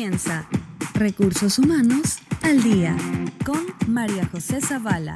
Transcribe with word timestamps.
comienza 0.00 0.48
Recursos 0.94 1.58
Humanos 1.58 2.20
al 2.40 2.62
Día 2.62 2.96
con 3.44 3.66
María 3.86 4.26
José 4.32 4.58
Zavala. 4.62 5.14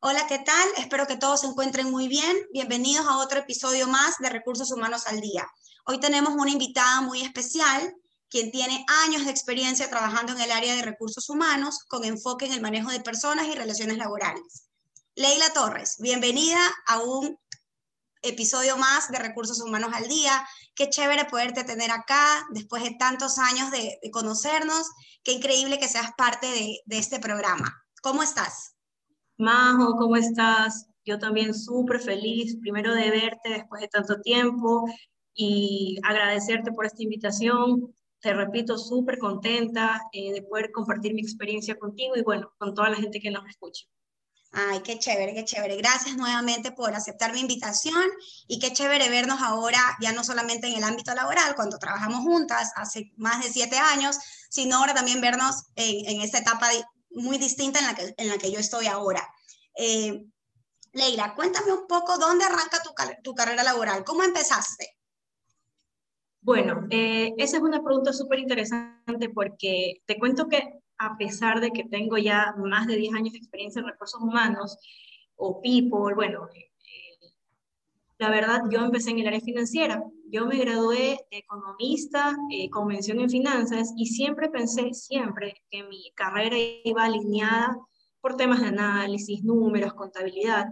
Hola, 0.00 0.26
¿qué 0.28 0.38
tal? 0.40 0.68
Espero 0.76 1.06
que 1.06 1.16
todos 1.16 1.40
se 1.40 1.46
encuentren 1.46 1.90
muy 1.90 2.08
bien. 2.08 2.36
Bienvenidos 2.52 3.06
a 3.06 3.16
otro 3.16 3.38
episodio 3.38 3.88
más 3.88 4.18
de 4.18 4.28
Recursos 4.28 4.70
Humanos 4.70 5.06
al 5.06 5.22
Día. 5.22 5.48
Hoy 5.86 5.98
tenemos 5.98 6.34
una 6.34 6.50
invitada 6.50 7.00
muy 7.00 7.22
especial, 7.22 7.94
quien 8.28 8.50
tiene 8.50 8.84
años 9.06 9.24
de 9.24 9.30
experiencia 9.30 9.88
trabajando 9.88 10.34
en 10.34 10.40
el 10.42 10.50
área 10.50 10.76
de 10.76 10.82
recursos 10.82 11.30
humanos 11.30 11.86
con 11.88 12.04
enfoque 12.04 12.44
en 12.44 12.52
el 12.52 12.60
manejo 12.60 12.90
de 12.90 13.00
personas 13.00 13.46
y 13.46 13.54
relaciones 13.54 13.96
laborales. 13.96 14.66
Leila 15.14 15.54
Torres, 15.54 15.96
bienvenida 16.00 16.60
a 16.86 16.98
un 16.98 17.38
episodio 18.28 18.76
más 18.76 19.10
de 19.10 19.18
Recursos 19.18 19.60
Humanos 19.60 19.90
al 19.92 20.08
Día. 20.08 20.46
Qué 20.74 20.88
chévere 20.88 21.24
poderte 21.24 21.64
tener 21.64 21.90
acá 21.90 22.46
después 22.50 22.82
de 22.82 22.96
tantos 22.98 23.38
años 23.38 23.70
de, 23.70 23.98
conocernos. 24.12 24.90
Qué 25.22 25.32
increíble 25.32 25.78
que 25.78 25.88
seas 25.88 26.12
parte 26.16 26.46
de, 26.46 26.80
de 26.84 26.98
este 26.98 27.18
programa. 27.18 27.82
¿Cómo 28.02 28.22
estás? 28.22 28.76
Majo, 29.38 29.96
¿cómo 29.96 30.16
estás? 30.16 30.86
Yo 31.04 31.18
también 31.18 31.54
súper 31.54 32.00
feliz, 32.00 32.56
primero 32.60 32.94
de 32.94 33.10
verte 33.10 33.50
después 33.50 33.80
de 33.80 33.88
tanto 33.88 34.20
tiempo 34.20 34.84
y 35.34 35.98
agradecerte 36.02 36.72
por 36.72 36.86
esta 36.86 37.02
invitación. 37.02 37.94
Te 38.20 38.32
repito, 38.34 38.76
súper 38.78 39.18
contenta 39.18 40.02
eh, 40.12 40.32
de 40.32 40.42
poder 40.42 40.72
compartir 40.72 41.14
mi 41.14 41.20
experiencia 41.20 41.78
contigo 41.78 42.16
y 42.16 42.22
bueno, 42.22 42.50
con 42.58 42.74
toda 42.74 42.90
la 42.90 42.96
gente 42.96 43.20
que 43.20 43.30
nos 43.30 43.46
escucha. 43.48 43.86
Ay, 44.58 44.80
qué 44.80 44.98
chévere, 44.98 45.34
qué 45.34 45.44
chévere. 45.44 45.76
Gracias 45.76 46.16
nuevamente 46.16 46.72
por 46.72 46.94
aceptar 46.94 47.34
mi 47.34 47.40
invitación 47.40 48.02
y 48.48 48.58
qué 48.58 48.72
chévere 48.72 49.10
vernos 49.10 49.42
ahora, 49.42 49.78
ya 50.00 50.12
no 50.12 50.24
solamente 50.24 50.66
en 50.66 50.78
el 50.78 50.84
ámbito 50.84 51.14
laboral, 51.14 51.54
cuando 51.54 51.78
trabajamos 51.78 52.20
juntas 52.20 52.72
hace 52.74 53.12
más 53.18 53.44
de 53.44 53.50
siete 53.50 53.76
años, 53.76 54.16
sino 54.48 54.78
ahora 54.78 54.94
también 54.94 55.20
vernos 55.20 55.64
en, 55.74 56.22
esta 56.22 56.38
etapa 56.38 56.70
muy 57.10 57.36
distinta 57.36 57.80
en 57.80 57.86
la 57.86 57.94
que, 57.94 58.14
en 58.16 58.28
la 58.28 58.38
que 58.38 58.50
yo 58.50 58.58
estoy 58.58 58.86
ahora. 58.86 59.28
Eh, 59.76 60.24
Leila, 60.94 61.34
cuéntame 61.34 61.74
un 61.74 61.86
poco 61.86 62.16
dónde 62.16 62.46
arranca 62.46 62.82
tu, 62.82 62.94
tu 63.22 63.34
carrera 63.34 63.62
laboral, 63.62 64.04
¿cómo 64.04 64.22
empezaste? 64.22 64.96
Bueno, 66.40 66.86
eh, 66.88 67.34
esa 67.36 67.58
es 67.58 67.62
una 67.62 67.82
pregunta 67.84 68.14
súper 68.14 68.38
interesante 68.38 69.28
porque 69.28 70.00
te 70.06 70.18
cuento 70.18 70.48
que 70.48 70.80
a 70.98 71.16
pesar 71.16 71.60
de 71.60 71.70
que 71.70 71.84
tengo 71.84 72.18
ya 72.18 72.54
más 72.58 72.86
de 72.86 72.96
10 72.96 73.14
años 73.14 73.32
de 73.32 73.38
experiencia 73.38 73.80
en 73.80 73.86
recursos 73.86 74.20
humanos 74.20 74.78
o 75.36 75.60
people, 75.60 76.14
bueno, 76.14 76.48
eh, 76.54 76.66
la 78.18 78.30
verdad 78.30 78.62
yo 78.70 78.80
empecé 78.80 79.10
en 79.10 79.18
el 79.18 79.26
área 79.26 79.40
financiera. 79.40 80.02
Yo 80.28 80.46
me 80.46 80.58
gradué 80.58 81.18
de 81.30 81.38
economista, 81.38 82.36
eh, 82.50 82.70
convención 82.70 83.20
en 83.20 83.30
finanzas 83.30 83.92
y 83.96 84.06
siempre 84.06 84.48
pensé, 84.48 84.92
siempre, 84.94 85.62
que 85.70 85.84
mi 85.84 86.10
carrera 86.14 86.56
iba 86.84 87.04
alineada 87.04 87.76
por 88.20 88.36
temas 88.36 88.60
de 88.60 88.68
análisis, 88.68 89.44
números, 89.44 89.94
contabilidad. 89.94 90.66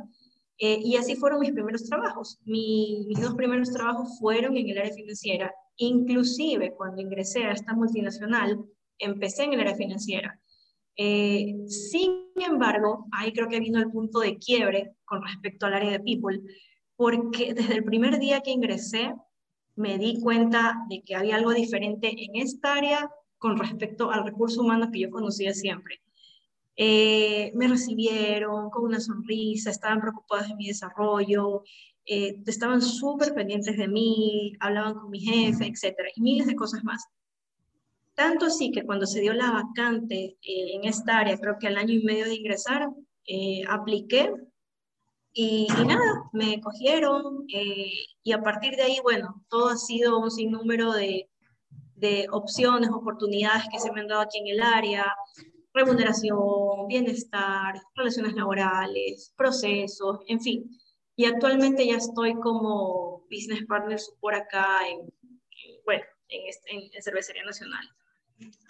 Eh, 0.58 0.80
y 0.82 0.96
así 0.96 1.16
fueron 1.16 1.40
mis 1.40 1.52
primeros 1.52 1.84
trabajos. 1.84 2.38
mis 2.44 3.20
dos 3.20 3.34
primeros 3.34 3.70
trabajos 3.72 4.18
fueron 4.18 4.56
en 4.56 4.68
el 4.70 4.78
área 4.78 4.92
financiera. 4.94 5.54
Inclusive 5.76 6.74
cuando 6.74 7.02
ingresé 7.02 7.44
a 7.44 7.52
esta 7.52 7.74
multinacional, 7.74 8.64
empecé 8.98 9.44
en 9.44 9.54
el 9.54 9.60
área 9.60 9.74
financiera. 9.74 10.40
Eh, 10.96 11.54
sin 11.66 12.28
embargo, 12.36 13.06
ahí 13.12 13.32
creo 13.32 13.48
que 13.48 13.60
vino 13.60 13.78
el 13.78 13.90
punto 13.90 14.20
de 14.20 14.38
quiebre 14.38 14.94
con 15.04 15.22
respecto 15.22 15.66
al 15.66 15.74
área 15.74 15.90
de 15.90 16.00
people, 16.00 16.40
porque 16.96 17.54
desde 17.54 17.74
el 17.74 17.84
primer 17.84 18.18
día 18.18 18.40
que 18.40 18.52
ingresé 18.52 19.14
me 19.76 19.98
di 19.98 20.20
cuenta 20.20 20.84
de 20.88 21.02
que 21.02 21.16
había 21.16 21.36
algo 21.36 21.52
diferente 21.52 22.14
en 22.16 22.36
esta 22.36 22.74
área 22.74 23.10
con 23.38 23.58
respecto 23.58 24.10
al 24.10 24.24
recurso 24.24 24.62
humano 24.62 24.90
que 24.92 25.00
yo 25.00 25.10
conocía 25.10 25.52
siempre. 25.52 26.00
Eh, 26.76 27.52
me 27.54 27.68
recibieron 27.68 28.70
con 28.70 28.84
una 28.84 29.00
sonrisa, 29.00 29.70
estaban 29.70 30.00
preocupados 30.00 30.48
de 30.48 30.56
mi 30.56 30.68
desarrollo, 30.68 31.62
eh, 32.06 32.42
estaban 32.46 32.82
súper 32.82 33.34
pendientes 33.34 33.76
de 33.76 33.88
mí, 33.88 34.54
hablaban 34.60 34.94
con 34.94 35.10
mi 35.10 35.20
jefe, 35.20 35.66
etcétera, 35.66 36.08
y 36.14 36.20
miles 36.20 36.46
de 36.46 36.56
cosas 36.56 36.82
más. 36.84 37.04
Tanto 38.14 38.46
así 38.46 38.70
que 38.70 38.84
cuando 38.84 39.06
se 39.06 39.20
dio 39.20 39.32
la 39.32 39.50
vacante 39.50 40.36
eh, 40.40 40.74
en 40.74 40.84
esta 40.84 41.18
área, 41.18 41.38
creo 41.38 41.58
que 41.58 41.66
al 41.66 41.76
año 41.76 41.94
y 41.94 42.04
medio 42.04 42.24
de 42.26 42.34
ingresar, 42.34 42.88
eh, 43.26 43.62
apliqué 43.68 44.32
y, 45.32 45.66
nada, 45.86 46.30
me 46.32 46.60
cogieron 46.60 47.44
eh, 47.52 47.90
y 48.22 48.32
a 48.32 48.40
partir 48.40 48.76
de 48.76 48.82
ahí, 48.82 48.98
bueno, 49.02 49.44
todo 49.48 49.68
ha 49.68 49.76
sido 49.76 50.20
un 50.20 50.30
sinnúmero 50.30 50.92
de, 50.92 51.28
de 51.96 52.28
opciones, 52.30 52.90
oportunidades 52.90 53.64
que 53.72 53.80
se 53.80 53.90
me 53.90 54.00
han 54.02 54.08
dado 54.08 54.20
aquí 54.20 54.38
en 54.38 54.48
el 54.48 54.62
área, 54.62 55.12
remuneración, 55.72 56.86
bienestar, 56.86 57.74
relaciones 57.96 58.34
laborales, 58.34 59.34
procesos, 59.36 60.20
en 60.28 60.40
fin. 60.40 60.70
Y 61.16 61.24
actualmente 61.24 61.84
ya 61.86 61.96
estoy 61.96 62.34
como 62.34 63.24
business 63.30 63.64
partner 63.66 63.98
por 64.20 64.34
acá 64.36 64.88
en, 64.88 65.12
bueno, 65.84 66.04
en, 66.28 66.48
este, 66.48 66.96
en 66.96 67.02
Cervecería 67.02 67.44
Nacional. 67.44 67.88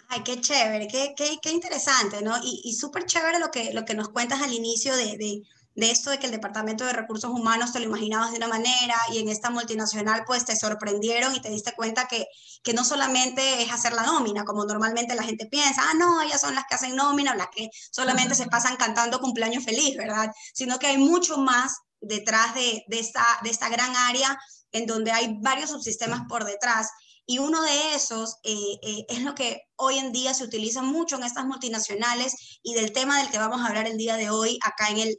Ay, 0.07 0.21
qué 0.23 0.39
chévere, 0.39 0.87
qué, 0.87 1.13
qué, 1.15 1.39
qué 1.41 1.51
interesante, 1.51 2.21
¿no? 2.21 2.37
Y, 2.43 2.61
y 2.63 2.73
súper 2.73 3.05
chévere 3.05 3.39
lo 3.39 3.49
que, 3.51 3.73
lo 3.73 3.85
que 3.85 3.95
nos 3.95 4.09
cuentas 4.09 4.41
al 4.41 4.53
inicio 4.53 4.95
de, 4.95 5.17
de, 5.17 5.41
de, 5.73 5.91
esto 5.91 6.09
de 6.11 6.19
que 6.19 6.27
el 6.27 6.31
Departamento 6.31 6.85
de 6.85 6.93
Recursos 6.93 7.31
Humanos 7.31 7.73
te 7.73 7.79
lo 7.79 7.85
imaginabas 7.85 8.31
de 8.31 8.37
una 8.37 8.47
manera 8.47 8.95
y 9.11 9.19
en 9.19 9.29
esta 9.29 9.49
multinacional 9.49 10.23
pues 10.25 10.45
te 10.45 10.55
sorprendieron 10.55 11.33
y 11.35 11.41
te 11.41 11.49
diste 11.49 11.73
cuenta 11.73 12.07
que, 12.07 12.27
que 12.63 12.73
no 12.73 12.85
solamente 12.85 13.63
es 13.63 13.71
hacer 13.71 13.93
la 13.93 14.03
nómina, 14.03 14.45
como 14.45 14.65
normalmente 14.65 15.15
la 15.15 15.23
gente 15.23 15.47
piensa, 15.47 15.81
ah, 15.89 15.93
no, 15.97 16.21
ellas 16.21 16.41
son 16.41 16.55
las 16.55 16.65
que 16.69 16.75
hacen 16.75 16.95
nómina 16.95 17.35
las 17.35 17.47
que 17.53 17.69
solamente 17.91 18.35
se 18.35 18.47
pasan 18.47 18.75
cantando 18.77 19.19
cumpleaños 19.19 19.63
feliz, 19.63 19.97
¿verdad? 19.97 20.31
Sino 20.53 20.77
que 20.77 20.87
hay 20.87 20.97
mucho 20.97 21.37
más 21.37 21.77
detrás 21.99 22.53
de, 22.53 22.83
de, 22.87 22.99
esta, 22.99 23.25
de 23.43 23.49
esta 23.49 23.69
gran 23.69 23.95
área 23.95 24.37
en 24.71 24.85
donde 24.85 25.11
hay 25.11 25.37
varios 25.41 25.71
subsistemas 25.71 26.21
por 26.29 26.45
detrás 26.45 26.89
y 27.27 27.39
uno 27.39 27.61
de 27.61 27.95
esos 27.95 28.37
eh, 28.43 28.79
eh, 28.83 29.05
es 29.09 29.21
lo 29.21 29.33
que 29.33 29.63
hoy 29.77 29.97
en 29.97 30.11
día 30.11 30.33
se 30.33 30.43
utiliza 30.43 30.81
mucho 30.81 31.15
en 31.15 31.23
estas 31.23 31.45
multinacionales 31.45 32.59
y 32.61 32.75
del 32.75 32.91
tema 32.91 33.17
del 33.17 33.31
que 33.31 33.39
vamos 33.39 33.61
a 33.61 33.67
hablar 33.67 33.87
el 33.87 33.97
día 33.97 34.15
de 34.15 34.29
hoy 34.29 34.59
acá 34.63 34.89
en, 34.89 34.99
el, 34.99 35.17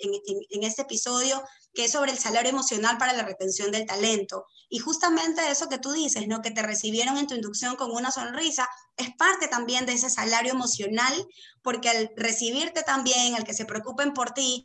en, 0.50 0.62
este 0.62 0.82
episodio, 0.82 1.42
que 1.74 1.84
es 1.84 1.92
sobre 1.92 2.12
el 2.12 2.18
salario 2.18 2.50
emocional 2.50 2.96
para 2.96 3.12
la 3.12 3.24
retención 3.24 3.72
del 3.72 3.86
talento. 3.86 4.46
Y 4.68 4.78
justamente 4.78 5.50
eso 5.50 5.68
que 5.68 5.78
tú 5.78 5.92
dices, 5.92 6.28
¿no? 6.28 6.42
Que 6.42 6.52
te 6.52 6.62
recibieron 6.62 7.18
en 7.18 7.26
tu 7.26 7.34
inducción 7.34 7.76
con 7.76 7.90
una 7.90 8.12
sonrisa, 8.12 8.68
es 8.96 9.10
parte 9.16 9.48
también 9.48 9.84
de 9.84 9.94
ese 9.94 10.08
salario 10.08 10.52
emocional, 10.52 11.12
porque 11.62 11.88
al 11.88 12.10
recibirte 12.16 12.82
también, 12.82 13.34
al 13.34 13.44
que 13.44 13.54
se 13.54 13.64
preocupen 13.66 14.14
por 14.14 14.30
ti, 14.30 14.64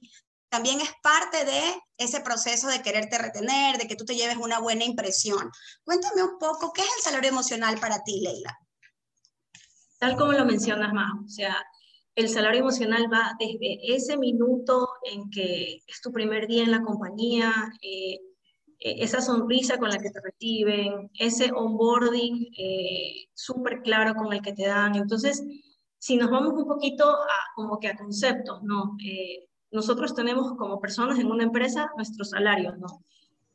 también 0.51 0.81
es 0.81 0.91
parte 1.01 1.45
de 1.45 1.61
ese 1.97 2.19
proceso 2.19 2.67
de 2.67 2.81
quererte 2.81 3.17
retener, 3.17 3.77
de 3.77 3.87
que 3.87 3.95
tú 3.95 4.03
te 4.03 4.15
lleves 4.15 4.35
una 4.35 4.59
buena 4.59 4.83
impresión. 4.83 5.49
Cuéntame 5.85 6.23
un 6.23 6.37
poco, 6.37 6.73
¿qué 6.73 6.81
es 6.81 6.89
el 6.97 7.03
salario 7.03 7.29
emocional 7.29 7.79
para 7.79 8.03
ti, 8.03 8.19
Leila? 8.19 8.57
Tal 9.97 10.17
como 10.17 10.33
lo 10.33 10.43
mencionas, 10.45 10.91
más, 10.91 11.09
o 11.23 11.29
sea, 11.29 11.55
el 12.15 12.27
salario 12.27 12.59
emocional 12.59 13.05
va 13.11 13.31
desde 13.39 13.95
ese 13.95 14.17
minuto 14.17 14.89
en 15.09 15.29
que 15.29 15.83
es 15.87 16.01
tu 16.01 16.11
primer 16.11 16.47
día 16.47 16.63
en 16.63 16.71
la 16.71 16.81
compañía, 16.81 17.53
eh, 17.81 18.19
eh, 18.79 18.95
esa 18.99 19.21
sonrisa 19.21 19.77
con 19.77 19.89
la 19.89 19.99
que 19.99 20.09
te 20.09 20.19
reciben, 20.19 21.09
ese 21.13 21.53
onboarding 21.53 22.51
eh, 22.57 23.29
súper 23.33 23.81
claro 23.83 24.15
con 24.15 24.33
el 24.33 24.41
que 24.41 24.51
te 24.51 24.67
dan. 24.67 24.95
Entonces, 24.95 25.41
si 25.97 26.17
nos 26.17 26.29
vamos 26.29 26.53
un 26.55 26.67
poquito 26.67 27.09
a, 27.09 27.37
como 27.55 27.79
que 27.79 27.87
a 27.87 27.95
conceptos, 27.95 28.61
¿no? 28.63 28.97
Nosotros 29.71 30.13
tenemos 30.13 30.53
como 30.57 30.79
personas 30.79 31.19
en 31.19 31.31
una 31.31 31.43
empresa 31.43 31.91
nuestros 31.95 32.31
salarios, 32.31 32.77
¿no? 32.77 33.03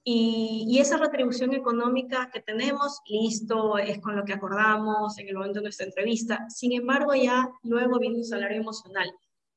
Y, 0.09 0.79
esa 0.79 0.99
retribución 0.99 1.53
económica 1.53 2.31
que 2.33 2.41
tenemos, 2.41 3.01
listo, 3.07 3.77
es 3.77 3.99
con 3.99 4.15
lo 4.15 4.25
que 4.25 4.35
acordamos 4.35 5.19
en 5.19 5.29
el 5.29 5.35
momento 5.35 5.59
de 5.59 5.65
nuestra 5.65 5.87
entrevista. 5.87 6.47
Sin 6.49 6.73
embargo, 6.73 7.13
ya 7.15 7.51
luego 7.65 7.99
viene 7.99 8.19
un 8.19 8.25
salario 8.25 8.61
emocional, 8.61 9.11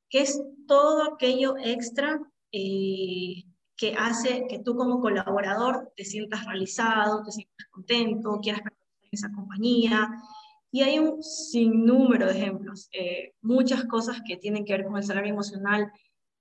que 0.10 0.22
es 0.22 0.42
todo 0.68 1.14
aquello 1.14 1.54
extra 1.64 2.20
eh, 2.52 3.44
que 3.78 3.94
hace 3.96 4.48
que 4.50 4.58
tú 4.58 4.76
como 4.76 5.00
colaborador 5.00 5.94
te 5.96 6.04
sientas 6.04 6.44
realizado, 6.46 7.22
te 7.24 7.32
sientas 7.32 7.68
contento, 7.70 8.40
quieras 8.42 8.62
pertenecer 8.64 9.04
en 9.04 9.10
esa 9.12 9.32
compañía. 9.32 10.10
Y 10.72 10.82
hay 10.82 10.98
un 10.98 11.22
sinnúmero 11.22 12.26
de 12.26 12.40
ejemplos, 12.40 12.90
eh, 12.92 13.36
muchas 13.42 13.86
cosas 13.86 14.22
que 14.28 14.38
tienen 14.38 14.66
que 14.66 14.74
ver 14.74 14.86
con 14.86 14.98
el 14.98 15.04
salario 15.04 15.32
emocional 15.32 15.92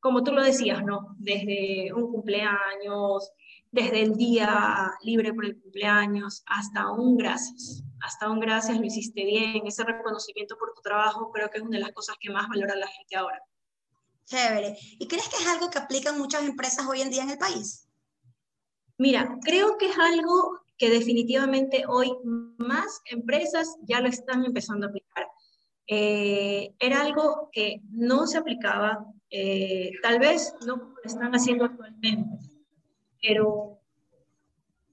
como 0.00 0.22
tú 0.22 0.32
lo 0.32 0.42
decías, 0.42 0.84
¿no? 0.84 1.16
Desde 1.18 1.92
un 1.92 2.12
cumpleaños, 2.12 3.32
desde 3.70 4.02
el 4.02 4.16
día 4.16 4.92
libre 5.02 5.34
por 5.34 5.44
el 5.44 5.60
cumpleaños, 5.60 6.42
hasta 6.46 6.90
un 6.90 7.16
gracias. 7.16 7.82
Hasta 8.00 8.30
un 8.30 8.40
gracias, 8.40 8.78
lo 8.78 8.84
hiciste 8.84 9.24
bien. 9.24 9.66
Ese 9.66 9.84
reconocimiento 9.84 10.56
por 10.56 10.72
tu 10.74 10.80
trabajo 10.82 11.30
creo 11.32 11.50
que 11.50 11.58
es 11.58 11.64
una 11.64 11.78
de 11.78 11.84
las 11.84 11.92
cosas 11.92 12.16
que 12.20 12.30
más 12.30 12.48
valora 12.48 12.76
la 12.76 12.86
gente 12.86 13.16
ahora. 13.16 13.42
Chévere. 14.24 14.76
¿Y 14.98 15.08
crees 15.08 15.28
que 15.28 15.36
es 15.36 15.48
algo 15.48 15.70
que 15.70 15.78
aplican 15.78 16.18
muchas 16.18 16.44
empresas 16.44 16.86
hoy 16.86 17.00
en 17.00 17.10
día 17.10 17.22
en 17.22 17.30
el 17.30 17.38
país? 17.38 17.88
Mira, 18.98 19.38
creo 19.42 19.78
que 19.78 19.86
es 19.90 19.98
algo 19.98 20.60
que 20.76 20.90
definitivamente 20.90 21.84
hoy 21.88 22.12
más 22.24 23.00
empresas 23.06 23.76
ya 23.82 24.00
lo 24.00 24.08
están 24.08 24.44
empezando 24.44 24.86
a 24.86 24.90
aplicar. 24.90 25.26
Eh, 25.86 26.74
era 26.78 27.00
algo 27.00 27.48
que 27.52 27.80
no 27.90 28.26
se 28.26 28.38
aplicaba, 28.38 29.04
eh, 29.30 29.92
tal 30.02 30.18
vez 30.18 30.54
no 30.66 30.76
lo 30.76 31.02
están 31.04 31.32
haciendo 31.32 31.64
actualmente, 31.64 32.26
pero, 33.22 33.80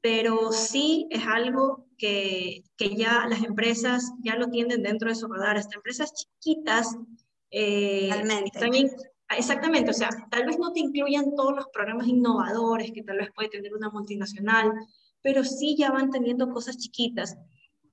pero 0.01 0.51
sí 0.51 1.07
es 1.09 1.25
algo 1.25 1.85
que, 1.97 2.63
que 2.77 2.95
ya 2.95 3.25
las 3.27 3.43
empresas 3.43 4.11
ya 4.21 4.35
lo 4.35 4.49
tienen 4.49 4.83
dentro 4.83 5.09
de 5.09 5.15
su 5.15 5.27
radar. 5.27 5.57
Hasta 5.57 5.75
empresas 5.75 6.13
chiquitas 6.13 6.97
eh, 7.51 8.09
exactamente, 9.29 9.91
o 9.91 9.93
sea, 9.93 10.09
tal 10.29 10.45
vez 10.45 10.59
no 10.59 10.73
te 10.73 10.81
incluyan 10.81 11.35
todos 11.35 11.55
los 11.55 11.67
programas 11.67 12.07
innovadores 12.07 12.91
que 12.91 13.03
tal 13.03 13.17
vez 13.17 13.29
puede 13.33 13.49
tener 13.49 13.73
una 13.73 13.89
multinacional, 13.89 14.73
pero 15.21 15.43
sí 15.43 15.75
ya 15.77 15.91
van 15.91 16.11
teniendo 16.11 16.49
cosas 16.49 16.77
chiquitas. 16.77 17.37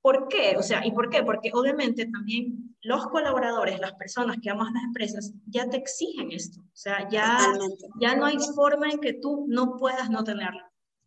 ¿Por 0.03 0.27
qué? 0.29 0.57
O 0.59 0.63
sea, 0.63 0.85
¿y 0.85 0.91
por 0.91 1.09
qué? 1.09 1.23
Porque 1.23 1.51
obviamente 1.55 2.07
también 2.07 2.77
los 2.83 3.07
colaboradores, 3.07 3.79
las 3.79 3.93
personas 3.93 4.37
que 4.43 4.51
amas 4.51 4.73
las 4.75 4.83
empresas, 4.83 5.33
ya 5.47 5.69
te 5.71 5.77
exigen 5.77 6.33
esto. 6.33 6.61
O 6.61 6.77
sea, 6.77 7.09
ya, 7.09 7.39
ya 8.01 8.17
no 8.17 8.27
hay 8.27 8.37
forma 8.55 8.91
en 8.91 8.99
que 8.99 9.15
tú 9.15 9.47
no 9.49 9.77
puedas 9.77 10.11
no 10.11 10.25
tenerlo. 10.25 10.61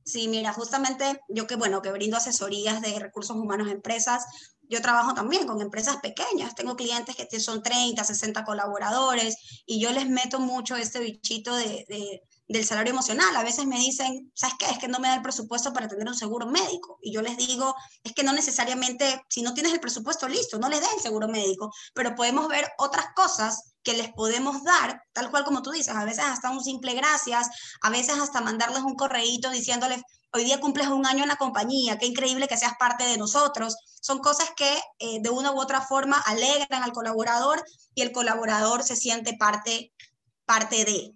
Sí, 0.05 0.27
mira, 0.27 0.53
justamente 0.53 1.19
yo 1.27 1.47
que, 1.47 1.55
bueno, 1.55 1.81
que 1.81 1.91
brindo 1.91 2.15
asesorías 2.15 2.81
de 2.81 2.97
recursos 2.99 3.35
humanos 3.35 3.67
a 3.67 3.71
empresas, 3.71 4.23
yo 4.69 4.81
trabajo 4.81 5.13
también 5.13 5.45
con 5.45 5.61
empresas 5.61 5.97
pequeñas, 5.97 6.55
tengo 6.55 6.75
clientes 6.75 7.15
que 7.15 7.39
son 7.39 7.61
30, 7.61 8.03
60 8.03 8.43
colaboradores 8.45 9.63
y 9.65 9.79
yo 9.79 9.91
les 9.91 10.07
meto 10.07 10.39
mucho 10.39 10.75
este 10.75 10.99
bichito 10.99 11.55
de, 11.55 12.21
del 12.47 12.65
salario 12.65 12.91
emocional. 12.91 13.35
A 13.35 13.43
veces 13.43 13.65
me 13.65 13.77
dicen, 13.77 14.31
¿sabes 14.35 14.55
qué? 14.59 14.65
Es 14.65 14.77
que 14.77 14.87
no 14.87 14.99
me 14.99 15.07
da 15.07 15.15
el 15.15 15.21
presupuesto 15.21 15.73
para 15.73 15.87
tener 15.87 16.07
un 16.07 16.15
seguro 16.15 16.45
médico. 16.47 16.99
Y 17.01 17.13
yo 17.13 17.21
les 17.21 17.37
digo, 17.37 17.75
es 18.03 18.13
que 18.13 18.23
no 18.23 18.33
necesariamente, 18.33 19.21
si 19.29 19.41
no 19.41 19.53
tienes 19.53 19.73
el 19.73 19.79
presupuesto 19.79 20.27
listo, 20.27 20.57
no 20.59 20.69
les 20.69 20.81
des 20.81 20.93
el 20.95 21.01
seguro 21.01 21.27
médico, 21.27 21.71
pero 21.93 22.15
podemos 22.15 22.47
ver 22.47 22.67
otras 22.77 23.07
cosas 23.15 23.75
que 23.83 23.93
les 23.93 24.11
podemos 24.13 24.63
dar, 24.63 25.01
tal 25.13 25.29
cual 25.29 25.45
como 25.45 25.61
tú 25.61 25.71
dices, 25.71 25.95
a 25.95 26.05
veces 26.05 26.25
hasta 26.25 26.49
un 26.49 26.63
simple 26.63 26.95
gracias, 26.95 27.47
a 27.81 27.91
veces 27.91 28.17
hasta 28.19 28.41
mandarles 28.41 28.81
un 28.81 28.95
correíto 28.95 29.51
diciéndoles, 29.51 30.01
hoy 30.33 30.43
día 30.43 30.59
cumples 30.59 30.87
un 30.87 31.05
año 31.05 31.21
en 31.23 31.29
la 31.29 31.35
compañía, 31.37 31.97
qué 31.97 32.07
increíble 32.07 32.47
que 32.47 32.57
seas 32.57 32.73
parte 32.79 33.05
de 33.05 33.17
nosotros. 33.17 33.75
Son 34.01 34.19
cosas 34.19 34.49
que 34.57 34.69
eh, 34.99 35.21
de 35.21 35.29
una 35.29 35.51
u 35.51 35.59
otra 35.59 35.81
forma 35.81 36.17
alegran 36.25 36.83
al 36.83 36.91
colaborador 36.91 37.63
y 37.93 38.01
el 38.01 38.11
colaborador 38.11 38.83
se 38.83 38.95
siente 38.95 39.37
parte, 39.37 39.93
parte 40.45 40.83
de. 40.83 41.13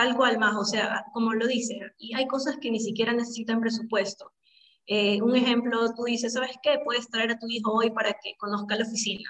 Tal 0.00 0.16
cual 0.16 0.38
más, 0.38 0.56
o 0.56 0.64
sea, 0.64 1.04
como 1.12 1.34
lo 1.34 1.46
dice, 1.46 1.78
y 1.98 2.14
hay 2.14 2.26
cosas 2.26 2.56
que 2.58 2.70
ni 2.70 2.80
siquiera 2.80 3.12
necesitan 3.12 3.60
presupuesto. 3.60 4.32
Eh, 4.86 5.20
un 5.20 5.36
ejemplo, 5.36 5.92
tú 5.94 6.04
dices, 6.04 6.32
¿sabes 6.32 6.56
qué? 6.62 6.80
Puedes 6.82 7.10
traer 7.10 7.32
a 7.32 7.38
tu 7.38 7.46
hijo 7.48 7.74
hoy 7.74 7.90
para 7.90 8.14
que 8.14 8.34
conozca 8.38 8.76
la 8.76 8.84
oficina. 8.84 9.28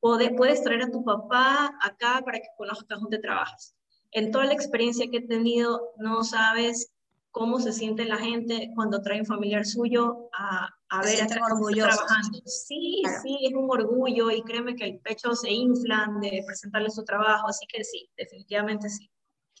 puedes 0.00 0.62
traer 0.62 0.84
a 0.84 0.90
tu 0.90 1.04
papá 1.04 1.70
acá 1.82 2.22
para 2.24 2.38
que 2.38 2.48
conozcas 2.56 2.98
dónde 2.98 3.18
trabajas. 3.18 3.76
En 4.10 4.30
toda 4.30 4.46
la 4.46 4.54
experiencia 4.54 5.06
que 5.10 5.18
he 5.18 5.26
tenido, 5.26 5.92
no 5.98 6.24
sabes 6.24 6.90
cómo 7.30 7.60
se 7.60 7.74
siente 7.74 8.06
la 8.06 8.16
gente 8.16 8.70
cuando 8.74 9.02
trae 9.02 9.20
un 9.20 9.26
familiar 9.26 9.66
suyo 9.66 10.30
a, 10.32 10.70
a 10.88 11.02
ver 11.02 11.24
a 11.24 11.26
trabajando. 11.26 12.40
Sí, 12.46 13.02
sí, 13.22 13.38
es 13.42 13.52
un 13.52 13.70
orgullo 13.70 14.30
y 14.30 14.40
créeme 14.40 14.76
que 14.76 14.84
el 14.84 14.98
pecho 15.00 15.34
se 15.34 15.52
inflan 15.52 16.20
de 16.20 16.42
presentarle 16.46 16.88
su 16.88 17.04
trabajo, 17.04 17.48
así 17.48 17.66
que 17.66 17.84
sí, 17.84 18.08
definitivamente 18.16 18.88
sí. 18.88 19.10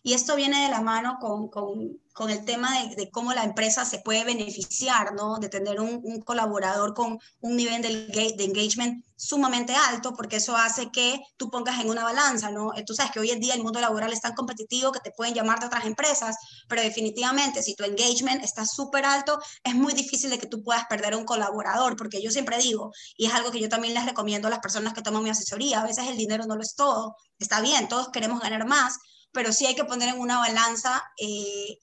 Y 0.06 0.14
esto 0.14 0.36
viene 0.36 0.62
de 0.62 0.68
la 0.68 0.82
mano 0.82 1.18
con, 1.20 1.48
con, 1.48 1.98
con 2.12 2.30
el 2.30 2.44
tema 2.44 2.70
de, 2.94 3.10
cómo 3.10 3.32
la 3.32 3.42
empresa 3.42 3.84
se 3.84 3.98
puede 3.98 4.22
beneficiar, 4.22 5.14
¿no? 5.14 5.38
De 5.38 5.48
tener 5.48 5.80
un, 5.80 6.20
colaborador 6.20 6.94
con 6.94 7.18
un 7.40 7.56
nivel 7.56 7.82
de, 7.82 8.44
engagement 8.44 9.04
sumamente 9.16 9.74
alto, 9.74 10.14
porque 10.14 10.36
eso 10.36 10.56
hace 10.56 10.92
que 10.92 11.20
tú 11.36 11.50
pongas 11.50 11.80
en 11.80 11.90
una 11.90 12.04
balanza, 12.04 12.52
¿no? 12.52 12.70
Tú 12.86 12.94
sabes 12.94 13.10
que 13.10 13.18
hoy 13.18 13.32
en 13.32 13.40
día 13.40 13.54
el 13.54 13.64
mundo 13.64 13.80
laboral 13.80 14.12
es 14.12 14.20
tan 14.20 14.36
competitivo 14.36 14.92
que 14.92 15.00
te 15.00 15.10
pueden 15.10 15.34
llamar 15.34 15.58
de 15.58 15.66
otras 15.66 15.84
empresas, 15.86 16.36
pero 16.68 16.82
definitivamente 16.82 17.60
si 17.60 17.74
tu 17.74 17.82
engagement 17.82 18.44
está 18.44 18.64
súper 18.64 19.04
alto, 19.04 19.40
es 19.64 19.74
muy 19.74 19.92
difícil 19.92 20.30
de 20.30 20.38
que 20.38 20.46
tú 20.46 20.62
puedas 20.62 20.86
perder 20.86 21.16
un 21.16 21.24
colaborador, 21.24 21.96
porque 21.96 22.22
yo 22.22 22.30
siempre 22.30 22.58
digo, 22.58 22.92
y 23.16 23.26
es 23.26 23.34
algo 23.34 23.50
que 23.50 23.58
yo 23.58 23.68
también 23.68 23.92
les 23.92 24.06
recomiendo 24.06 24.46
a 24.46 24.52
las 24.52 24.60
personas 24.60 24.94
que 24.94 25.02
toman 25.02 25.24
mi 25.24 25.30
asesoría, 25.30 25.80
a 25.80 25.84
veces 25.84 26.06
el 26.06 26.16
dinero 26.16 26.44
no 26.46 26.54
lo 26.54 26.62
es 26.62 26.76
todo, 26.76 27.16
está 27.40 27.60
bien, 27.60 27.88
todos 27.88 28.10
queremos 28.10 28.38
ganar 28.40 28.68
más, 28.68 29.00
pero 29.32 29.52
sí 29.52 29.66
hay 29.66 29.74
que 29.74 29.84
poner 29.84 30.08
en 30.08 30.20
una 30.20 30.38
balanza 30.38 31.02
eh, 31.18 31.78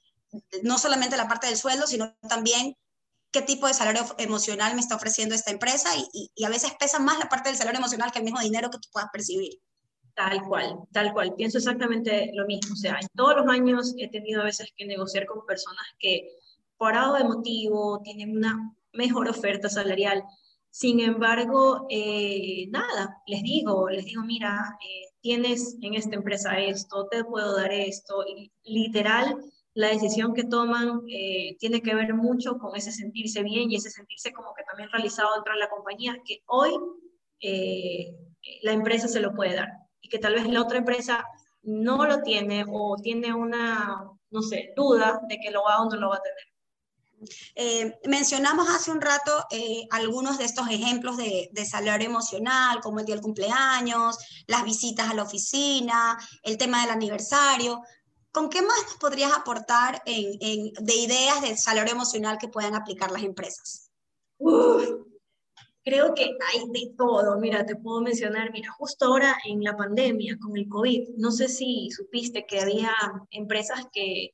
no 0.63 0.77
solamente 0.77 1.17
la 1.17 1.27
parte 1.27 1.47
del 1.47 1.57
sueldo, 1.57 1.87
sino 1.87 2.15
también 2.27 2.75
qué 3.31 3.41
tipo 3.41 3.67
de 3.67 3.73
salario 3.73 4.03
emocional 4.17 4.75
me 4.75 4.81
está 4.81 4.95
ofreciendo 4.95 5.35
esta 5.35 5.51
empresa 5.51 5.89
y, 6.13 6.43
a 6.43 6.49
veces 6.49 6.73
pesa 6.79 6.99
más 6.99 7.19
la 7.19 7.29
parte 7.29 7.49
del 7.49 7.57
salario 7.57 7.79
emocional 7.79 8.11
que 8.11 8.19
el 8.19 8.25
mismo 8.25 8.39
dinero 8.39 8.69
que 8.69 8.77
tú 8.77 8.89
puedas 8.91 9.09
percibir. 9.11 9.59
Tal 10.15 10.43
cual, 10.43 10.77
tal 10.91 11.11
cual. 11.11 11.33
Pienso 11.35 11.57
exactamente 11.57 12.29
lo 12.35 12.45
mismo. 12.45 12.73
O 12.73 12.77
sea, 12.77 12.99
en 13.01 13.07
todos 13.15 13.35
los 13.37 13.47
años 13.47 13.95
he 13.97 14.07
tenido 14.09 14.41
a 14.41 14.45
veces 14.45 14.71
que 14.77 14.85
negociar 14.85 15.25
con 15.25 15.43
personas 15.47 15.85
que 15.97 16.29
por 16.77 16.95
algo 16.95 17.15
de 17.15 17.23
motivo 17.23 17.99
tienen 18.03 18.37
una 18.37 18.75
mejor 18.93 19.27
oferta 19.27 19.69
salarial. 19.69 20.23
Sin 20.69 20.99
embargo, 20.99 21.87
eh, 21.89 22.67
nada, 22.69 23.17
les 23.25 23.41
digo, 23.41 23.89
les 23.89 24.05
digo, 24.05 24.21
mira, 24.21 24.77
eh, 24.79 25.12
tienes 25.23 25.77
en 25.81 25.95
esta 25.95 26.15
empresa 26.15 26.59
esto, 26.59 27.07
te 27.09 27.23
puedo 27.23 27.55
dar 27.55 27.71
esto, 27.71 28.25
y 28.27 28.51
literal, 28.65 29.37
la 29.73 29.87
decisión 29.87 30.33
que 30.33 30.43
toman 30.43 31.01
eh, 31.09 31.55
tiene 31.59 31.81
que 31.81 31.95
ver 31.95 32.13
mucho 32.13 32.59
con 32.59 32.75
ese 32.75 32.91
sentirse 32.91 33.41
bien 33.41 33.71
y 33.71 33.77
ese 33.77 33.89
sentirse 33.89 34.33
como 34.33 34.53
que 34.53 34.63
también 34.63 34.89
realizado 34.91 35.33
dentro 35.33 35.53
de 35.53 35.59
la 35.59 35.69
compañía, 35.69 36.17
que 36.25 36.43
hoy 36.45 36.71
eh, 37.39 38.15
la 38.61 38.73
empresa 38.73 39.07
se 39.07 39.21
lo 39.21 39.33
puede 39.33 39.55
dar 39.55 39.69
y 40.01 40.09
que 40.09 40.19
tal 40.19 40.35
vez 40.35 40.45
la 40.47 40.61
otra 40.61 40.77
empresa 40.77 41.25
no 41.63 42.05
lo 42.05 42.21
tiene 42.21 42.65
o 42.69 42.97
tiene 43.01 43.33
una, 43.33 44.03
no 44.29 44.41
sé, 44.41 44.73
duda 44.75 45.21
de 45.29 45.39
que 45.39 45.51
lo 45.51 45.63
va 45.63 45.81
o 45.81 45.89
no 45.89 45.95
lo 45.95 46.09
va 46.09 46.17
a 46.17 46.21
tener. 46.21 46.52
Eh, 47.55 47.93
mencionamos 48.05 48.69
hace 48.69 48.91
un 48.91 49.01
rato 49.01 49.45
eh, 49.51 49.87
algunos 49.91 50.37
de 50.37 50.45
estos 50.45 50.67
ejemplos 50.69 51.17
de, 51.17 51.49
de, 51.51 51.65
salario 51.65 52.07
emocional, 52.07 52.79
como 52.81 52.99
el 52.99 53.05
día 53.05 53.15
del 53.15 53.23
cumpleaños, 53.23 54.17
las 54.47 54.63
visitas 54.63 55.09
a 55.09 55.13
la 55.13 55.23
oficina, 55.23 56.17
el 56.43 56.57
tema 56.57 56.81
del 56.81 56.91
aniversario. 56.91 57.81
¿Con 58.31 58.49
qué 58.49 58.61
más 58.61 58.77
nos 58.85 58.95
podrías 58.95 59.31
aportar 59.31 60.01
en, 60.05 60.37
en, 60.39 60.73
de 60.85 60.95
ideas 60.95 61.41
de 61.41 61.55
salario 61.55 61.93
emocional 61.93 62.37
que 62.39 62.47
puedan 62.47 62.75
aplicar 62.75 63.11
las 63.11 63.23
empresas? 63.23 63.91
Uf, 64.39 64.83
creo 65.83 66.13
que 66.13 66.23
hay 66.23 66.63
de 66.69 66.93
todo. 66.97 67.37
Mira, 67.39 67.65
te 67.65 67.75
puedo 67.75 68.01
mencionar, 68.01 68.51
mira, 68.51 68.71
justo 68.71 69.05
ahora 69.05 69.37
en 69.45 69.63
la 69.63 69.75
pandemia 69.75 70.37
con 70.41 70.57
el 70.57 70.67
COVID, 70.67 71.09
no 71.17 71.31
sé 71.31 71.47
si 71.47 71.89
supiste 71.91 72.45
que 72.47 72.61
había 72.61 72.93
empresas 73.31 73.85
que 73.91 74.31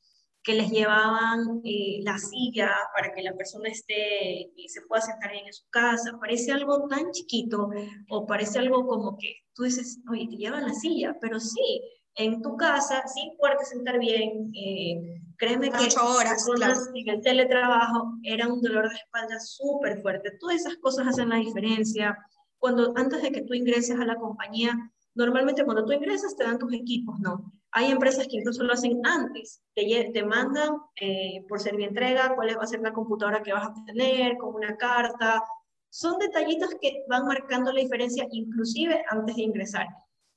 que 0.50 0.56
les 0.56 0.72
llevaban 0.72 1.62
eh, 1.64 2.00
la 2.02 2.18
silla 2.18 2.72
para 2.96 3.14
que 3.14 3.22
la 3.22 3.36
persona 3.36 3.70
esté 3.70 4.52
y 4.56 4.68
se 4.68 4.82
pueda 4.88 5.00
sentar 5.00 5.30
bien 5.32 5.46
en 5.46 5.54
su 5.54 5.70
casa. 5.70 6.18
Parece 6.20 6.52
algo 6.52 6.88
tan 6.88 7.12
chiquito 7.12 7.70
o 8.10 8.26
parece 8.26 8.58
algo 8.58 8.88
como 8.88 9.16
que 9.16 9.32
tú 9.54 9.62
dices, 9.62 10.00
oye, 10.10 10.28
te 10.28 10.38
llevan 10.38 10.66
la 10.66 10.74
silla, 10.74 11.16
pero 11.22 11.40
sí, 11.40 11.84
en 12.16 12.42
tu 12.42 12.58
casa, 12.58 13.04
sin 13.06 13.38
poderte 13.38 13.66
sentar 13.66 14.00
bien, 14.00 14.52
eh, 14.56 15.22
créeme 15.38 15.70
que 15.70 15.86
ocho 15.86 16.04
horas, 16.04 16.44
claro. 16.56 16.80
en 16.96 17.10
el 17.10 17.22
teletrabajo 17.22 18.14
era 18.24 18.52
un 18.52 18.60
dolor 18.60 18.90
de 18.90 18.96
espalda 18.96 19.40
súper 19.40 20.02
fuerte. 20.02 20.32
Todas 20.40 20.56
esas 20.56 20.78
cosas 20.78 21.06
hacen 21.06 21.30
la 21.30 21.36
diferencia. 21.36 22.18
Cuando 22.58 22.92
antes 22.96 23.22
de 23.22 23.32
que 23.32 23.44
tú 23.44 23.54
ingreses 23.54 24.00
a 24.00 24.06
la 24.06 24.16
compañía, 24.16 24.76
normalmente 25.20 25.66
cuando 25.66 25.84
tú 25.84 25.92
ingresas 25.92 26.36
te 26.38 26.46
dan 26.46 26.58
tus 26.58 26.74
equipos, 26.74 27.20
¿no? 27.20 27.52
Hay 27.72 27.92
empresas 27.92 28.26
que 28.26 28.38
incluso 28.38 28.64
lo 28.64 28.74
hacen 28.74 29.02
antes, 29.06 29.62
te, 29.76 30.12
te 30.14 30.24
mandan 30.24 30.78
eh, 31.00 31.46
por 31.48 31.60
entrega 31.68 32.34
cuál 32.36 32.58
va 32.58 32.64
a 32.64 32.68
ser 32.68 32.80
la 32.80 32.94
computadora 32.94 33.44
que 33.44 33.52
vas 33.52 33.68
a 33.68 33.86
tener, 33.86 34.38
con 34.38 34.56
una 34.56 34.78
carta. 34.78 35.44
Son 35.90 36.18
detallitos 36.20 36.70
que 36.82 37.04
van 37.10 37.26
marcando 37.26 37.74
la 37.74 37.82
diferencia 37.82 38.26
inclusive 38.32 39.04
antes 39.10 39.36
de 39.36 39.42
ingresar. 39.42 39.88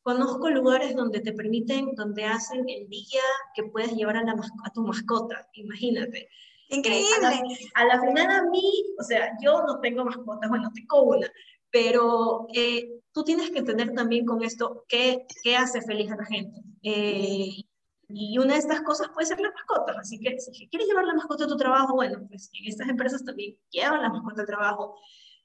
Conozco 0.03 0.51
lugares 0.51 0.97
donde 0.97 1.21
te 1.21 1.33
permiten, 1.33 1.95
donde 1.95 2.25
hacen 2.25 2.69
el 2.69 2.89
día 2.89 3.23
que 3.55 3.63
puedes 3.63 3.95
llevar 3.95 4.17
a, 4.17 4.25
la 4.25 4.33
a 4.33 4.71
tu 4.73 4.83
mascota, 4.83 5.49
imagínate. 5.53 6.29
Increíble. 6.71 7.07
Eh, 7.13 7.71
a, 7.75 7.85
la, 7.85 7.95
a, 7.95 7.97
la, 7.97 8.01
final 8.01 8.31
a 8.31 8.51
mí, 8.51 8.95
o 8.99 9.05
sea, 9.05 9.31
yo 9.41 9.63
no 9.63 9.79
tengo 9.79 10.05
mascotas, 10.05 10.51
bueno, 10.51 10.73
tengo 10.75 11.03
una, 11.03 11.31
pero 11.73 12.47
eh, 12.55 13.01
tú 13.13 13.25
tienes 13.25 13.51
que 13.51 13.61
entender 13.61 13.93
también 13.95 14.27
con 14.27 14.45
esto 14.45 14.85
qué, 14.89 15.27
qué 15.43 15.57
hace 15.57 15.81
feliz 15.81 16.13
a 16.13 16.17
la 16.17 16.27
gente. 16.27 16.61
Eh, 16.83 17.65
y 18.09 18.39
una 18.39 18.53
de 18.53 18.59
estas 18.61 18.83
cosas 18.83 19.09
puede 19.15 19.27
ser 19.27 19.41
la 19.41 19.51
mascota. 19.51 19.95
Así 19.99 20.21
que 20.21 20.39
si 20.39 20.69
quieres 20.69 20.87
llevar 20.87 21.07
la 21.07 21.15
mascota 21.15 21.45
a 21.45 21.49
tu 21.49 21.57
trabajo, 21.57 21.95
bueno, 21.95 22.27
pues 22.29 22.51
en 22.53 22.69
estas 22.69 22.91
empresas 22.91 23.25
también 23.25 23.57
llevan 23.71 24.03
la 24.03 24.11
mascota 24.11 24.43
al 24.43 24.47
trabajo. 24.47 24.97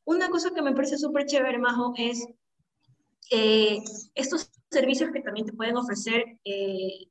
Una 0.03 0.29
cosa 0.29 0.51
que 0.53 0.61
me 0.61 0.73
parece 0.73 0.97
súper 0.97 1.25
chévere, 1.25 1.57
Majo, 1.59 1.93
es 1.97 2.27
eh, 3.31 3.79
estos 4.13 4.51
servicios 4.69 5.11
que 5.11 5.21
también 5.21 5.47
te 5.47 5.53
pueden 5.53 5.77
ofrecer 5.77 6.39
y 6.43 7.09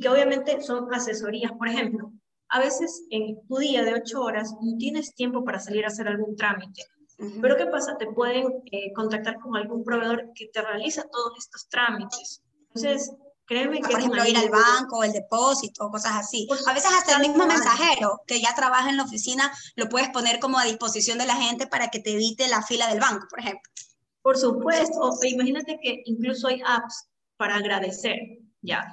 que 0.00 0.08
obviamente 0.08 0.60
son 0.60 0.92
asesorías. 0.92 1.52
Por 1.52 1.68
ejemplo, 1.68 2.12
A 2.48 2.60
veces 2.60 3.06
en 3.10 3.40
tu 3.48 3.56
día 3.56 3.82
de 3.82 3.94
ocho 3.94 4.22
horas 4.22 4.54
no 4.62 4.76
tienes 4.78 5.14
tiempo 5.14 5.44
para 5.44 5.58
salir 5.58 5.84
a 5.84 5.88
hacer 5.88 6.08
algún 6.08 6.36
trámite. 6.36 6.82
Pero 7.18 7.56
¿qué 7.56 7.66
pasa? 7.66 7.96
Te 7.96 8.06
pueden 8.06 8.46
eh, 8.70 8.92
contactar 8.94 9.38
con 9.40 9.56
algún 9.56 9.84
proveedor 9.84 10.32
que 10.34 10.48
te 10.48 10.60
realiza 10.60 11.04
todos 11.10 11.32
estos 11.38 11.68
trámites. 11.68 12.42
Entonces, 12.68 13.10
créeme 13.46 13.80
que... 13.80 13.88
Por 13.88 14.00
ejemplo, 14.00 14.26
ir 14.26 14.36
al 14.36 14.50
banco, 14.50 15.02
el 15.02 15.12
depósito, 15.12 15.88
cosas 15.90 16.12
así. 16.16 16.46
a 16.66 16.74
veces 16.74 16.90
hasta 16.92 17.16
el 17.16 17.28
mismo 17.28 17.46
mensajero 17.46 18.20
que 18.26 18.40
ya 18.40 18.54
trabaja 18.54 18.90
en 18.90 18.98
la 18.98 19.04
oficina 19.04 19.50
lo 19.76 19.88
puedes 19.88 20.10
poner 20.10 20.38
como 20.40 20.58
a 20.58 20.64
disposición 20.64 21.16
de 21.18 21.26
la 21.26 21.36
gente 21.36 21.66
para 21.66 21.88
que 21.88 22.00
te 22.00 22.12
evite 22.12 22.48
la 22.48 22.62
fila 22.62 22.88
del 22.88 23.00
banco, 23.00 23.26
por 23.30 23.40
ejemplo. 23.40 23.72
Por 24.20 24.36
supuesto, 24.36 25.00
o 25.00 25.24
imagínate 25.24 25.78
que 25.80 26.02
incluso 26.04 26.48
hay 26.48 26.60
apps 26.66 27.08
para 27.36 27.56
agradecer, 27.56 28.18
¿ya? 28.60 28.84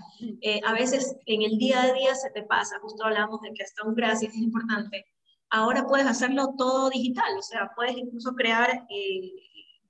Eh, 0.42 0.62
a 0.64 0.74
veces 0.74 1.16
en 1.26 1.42
el 1.42 1.58
día 1.58 1.82
a 1.82 1.94
día 1.94 2.16
se 2.16 2.30
te 2.30 2.44
pasa, 2.44 2.80
justo 2.82 3.04
hablamos 3.04 3.42
de 3.42 3.52
que 3.54 3.64
hasta 3.64 3.84
un 3.84 3.96
gracias 3.96 4.34
es 4.34 4.40
importante, 4.40 5.06
ahora 5.54 5.86
puedes 5.86 6.08
hacerlo 6.08 6.56
todo 6.58 6.90
digital, 6.90 7.38
o 7.38 7.42
sea, 7.42 7.72
puedes 7.76 7.96
incluso 7.96 8.34
crear 8.34 8.86
eh, 8.90 9.32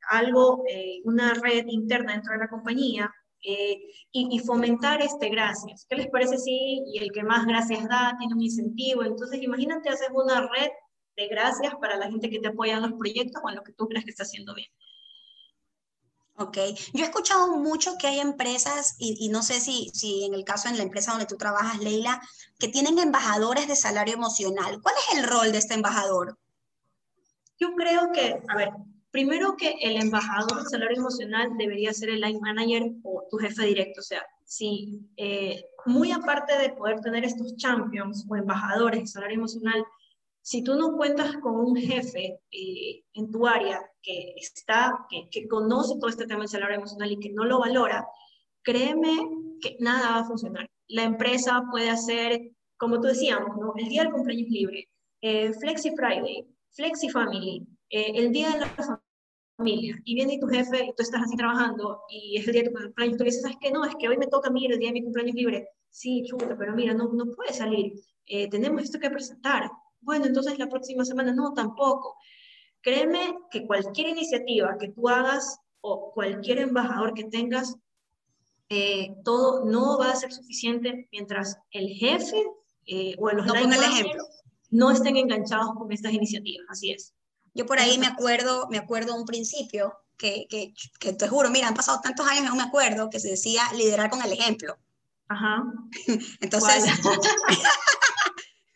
algo, 0.09 0.63
eh, 0.69 0.99
una 1.05 1.33
red 1.35 1.65
interna 1.67 2.11
dentro 2.11 2.33
de 2.33 2.39
la 2.39 2.49
compañía 2.49 3.09
y, 3.41 3.89
y, 4.11 4.39
fomentar 4.39 5.01
este 5.01 5.29
gracias. 5.29 5.85
¿Qué 5.89 5.97
les 5.97 6.07
parece 6.07 6.37
si 6.37 6.81
y 6.93 6.99
el 6.99 7.11
que 7.11 7.23
más 7.23 7.45
gracias 7.45 7.87
da 7.89 8.15
tiene 8.17 8.33
un 8.33 8.41
incentivo? 8.41 9.03
Entonces, 9.03 9.41
imagínate 9.41 9.89
hacer 9.89 10.11
una 10.13 10.41
red 10.41 10.69
de 11.17 11.27
gracias 11.27 11.73
para 11.75 11.97
la 11.97 12.09
gente 12.09 12.29
que 12.29 12.39
te 12.39 12.47
apoya 12.47 12.75
en 12.75 12.83
los 12.83 12.93
proyectos 12.93 13.41
o 13.43 13.49
en 13.49 13.55
lo 13.55 13.63
que 13.63 13.73
tú 13.73 13.87
crees 13.87 14.05
que 14.05 14.11
está 14.11 14.23
haciendo 14.23 14.53
bien. 14.53 14.69
Ok, 16.35 16.57
yo 16.93 17.03
he 17.03 17.07
escuchado 17.07 17.55
mucho 17.57 17.95
que 17.99 18.07
hay 18.07 18.19
empresas, 18.19 18.95
y, 18.97 19.29
no 19.29 19.43
sé 19.43 19.59
si, 19.59 19.91
en 20.25 20.33
el 20.33 20.43
caso 20.43 20.67
en 20.67 20.77
la 20.77 20.83
empresa 20.83 21.11
donde 21.11 21.27
tú 21.27 21.37
trabajas, 21.37 21.79
Leila, 21.79 22.21
que 22.57 22.67
tienen 22.67 22.97
embajadores 22.97 23.67
de 23.67 23.75
salario 23.75 24.15
emocional. 24.15 24.81
¿Cuál 24.81 24.95
es 24.97 25.19
el 25.19 25.27
rol 25.27 25.51
de 25.51 25.59
este 25.59 25.75
embajador? 25.75 26.39
Yo 27.59 27.75
creo 27.75 28.11
que, 28.11 28.41
a 28.49 28.55
ver, 28.57 28.69
primero 29.11 29.55
que 29.55 29.75
el 29.81 30.01
embajador 30.01 30.63
de 30.63 30.69
salario 30.69 30.97
emocional 30.97 31.51
debería 31.55 31.93
ser 31.93 32.09
el 32.09 32.21
line 32.21 32.39
manager 32.39 32.91
o 33.03 33.27
tu 33.29 33.37
jefe 33.37 33.67
directo. 33.67 34.01
O 34.01 34.03
sea, 34.03 34.25
si 34.43 35.07
eh, 35.17 35.63
muy 35.85 36.11
aparte 36.11 36.57
de 36.57 36.69
poder 36.69 36.99
tener 37.01 37.23
estos 37.23 37.55
champions 37.57 38.25
o 38.27 38.35
embajadores 38.35 39.01
de 39.01 39.07
salario 39.07 39.37
emocional, 39.37 39.85
si 40.43 40.61
tú 40.61 40.75
no 40.75 40.97
cuentas 40.97 41.37
con 41.37 41.55
un 41.55 41.75
jefe 41.77 42.41
eh, 42.51 43.03
en 43.13 43.31
tu 43.31 43.47
área 43.47 43.81
que 44.01 44.35
está, 44.35 45.05
que, 45.09 45.29
que, 45.31 45.47
conoce 45.47 45.97
todo 45.97 46.09
este 46.09 46.27
tema 46.27 46.41
del 46.41 46.49
salario 46.49 46.75
emocional 46.75 47.09
y 47.13 47.19
que 47.19 47.31
no 47.31 47.45
lo 47.45 47.59
valora, 47.59 48.05
créeme 48.61 49.15
que 49.61 49.77
nada 49.79 50.11
va 50.11 50.19
a 50.19 50.25
funcionar. 50.25 50.69
La 50.89 51.03
empresa 51.03 51.63
puede 51.71 51.89
hacer, 51.89 52.51
como 52.77 52.99
tú 52.99 53.07
decíamos, 53.07 53.55
¿no? 53.57 53.73
el 53.77 53.87
día 53.87 54.03
del 54.03 54.11
cumpleaños 54.11 54.49
libre, 54.49 54.89
eh, 55.21 55.53
Flexi 55.53 55.95
Friday, 55.95 56.45
Flexi 56.71 57.07
Family, 57.07 57.65
eh, 57.89 58.11
el 58.13 58.33
día 58.33 58.51
de 58.51 58.59
la 58.59 58.99
familia, 59.57 59.97
y 60.03 60.13
viene 60.13 60.39
tu 60.39 60.47
jefe 60.47 60.87
y 60.87 60.93
tú 60.93 61.03
estás 61.03 61.21
así 61.21 61.37
trabajando 61.37 62.01
y 62.09 62.37
es 62.37 62.45
el 62.47 62.53
día 62.53 62.63
de 62.63 62.69
tu 62.69 62.75
cumpleaños, 62.77 63.17
tú 63.17 63.23
dices, 63.23 63.43
¿sabes 63.43 63.57
qué? 63.61 63.71
No, 63.71 63.85
es 63.85 63.95
que 63.95 64.09
hoy 64.09 64.17
me 64.17 64.27
toca 64.27 64.49
a 64.49 64.51
mí 64.51 64.65
el 64.65 64.77
día 64.77 64.89
de 64.89 64.93
mi 64.93 65.03
cumpleaños 65.03 65.35
libre. 65.35 65.69
Sí, 65.89 66.23
chuta, 66.25 66.57
pero 66.57 66.75
mira, 66.75 66.93
no, 66.93 67.13
no 67.13 67.27
puede 67.33 67.53
salir. 67.53 67.93
tenemos 68.25 68.83
esto 68.83 68.99
que 68.99 69.09
presentar 69.09 69.69
bueno, 70.03 70.25
entonces 70.25 70.59
la 70.59 70.69
próxima 70.69 71.05
semana 71.05 71.33
no, 71.33 71.53
tampoco. 71.53 72.17
Créeme 72.81 73.37
que 73.49 73.65
cualquier 73.65 74.09
iniciativa 74.09 74.77
que 74.77 74.89
tú 74.89 75.07
hagas 75.09 75.59
o 75.81 76.11
cualquier 76.11 76.59
embajador 76.59 77.13
que 77.13 77.25
tengas, 77.25 77.75
eh, 78.69 79.15
todo 79.23 79.65
no 79.65 79.97
va 79.97 80.11
a 80.11 80.15
ser 80.15 80.31
suficiente 80.31 81.07
mientras 81.11 81.57
el 81.71 81.89
jefe 81.89 82.43
eh, 82.85 83.15
o 83.19 83.29
los 83.31 83.45
no, 83.45 83.55
el 83.55 83.71
ejemplo. 83.71 84.23
no 84.71 84.91
estén 84.91 85.17
enganchados 85.17 85.73
con 85.77 85.91
estas 85.91 86.13
iniciativas. 86.13 86.65
Así 86.69 86.91
es. 86.91 87.13
Yo 87.53 87.65
por 87.65 87.79
ahí 87.79 87.97
me 87.97 88.07
acuerdo, 88.07 88.67
me 88.69 88.77
acuerdo 88.77 89.15
un 89.15 89.25
principio 89.25 89.93
que, 90.17 90.47
que, 90.49 90.73
que, 90.99 91.13
te 91.13 91.27
juro, 91.27 91.49
mira, 91.49 91.67
han 91.67 91.75
pasado 91.75 91.99
tantos 92.01 92.27
años, 92.27 92.45
no 92.45 92.55
me 92.55 92.63
acuerdo, 92.63 93.09
que 93.09 93.19
se 93.19 93.29
decía 93.29 93.63
liderar 93.75 94.09
con 94.09 94.21
el 94.21 94.31
ejemplo. 94.31 94.75
Ajá. 95.27 95.63
Entonces, 96.41 96.85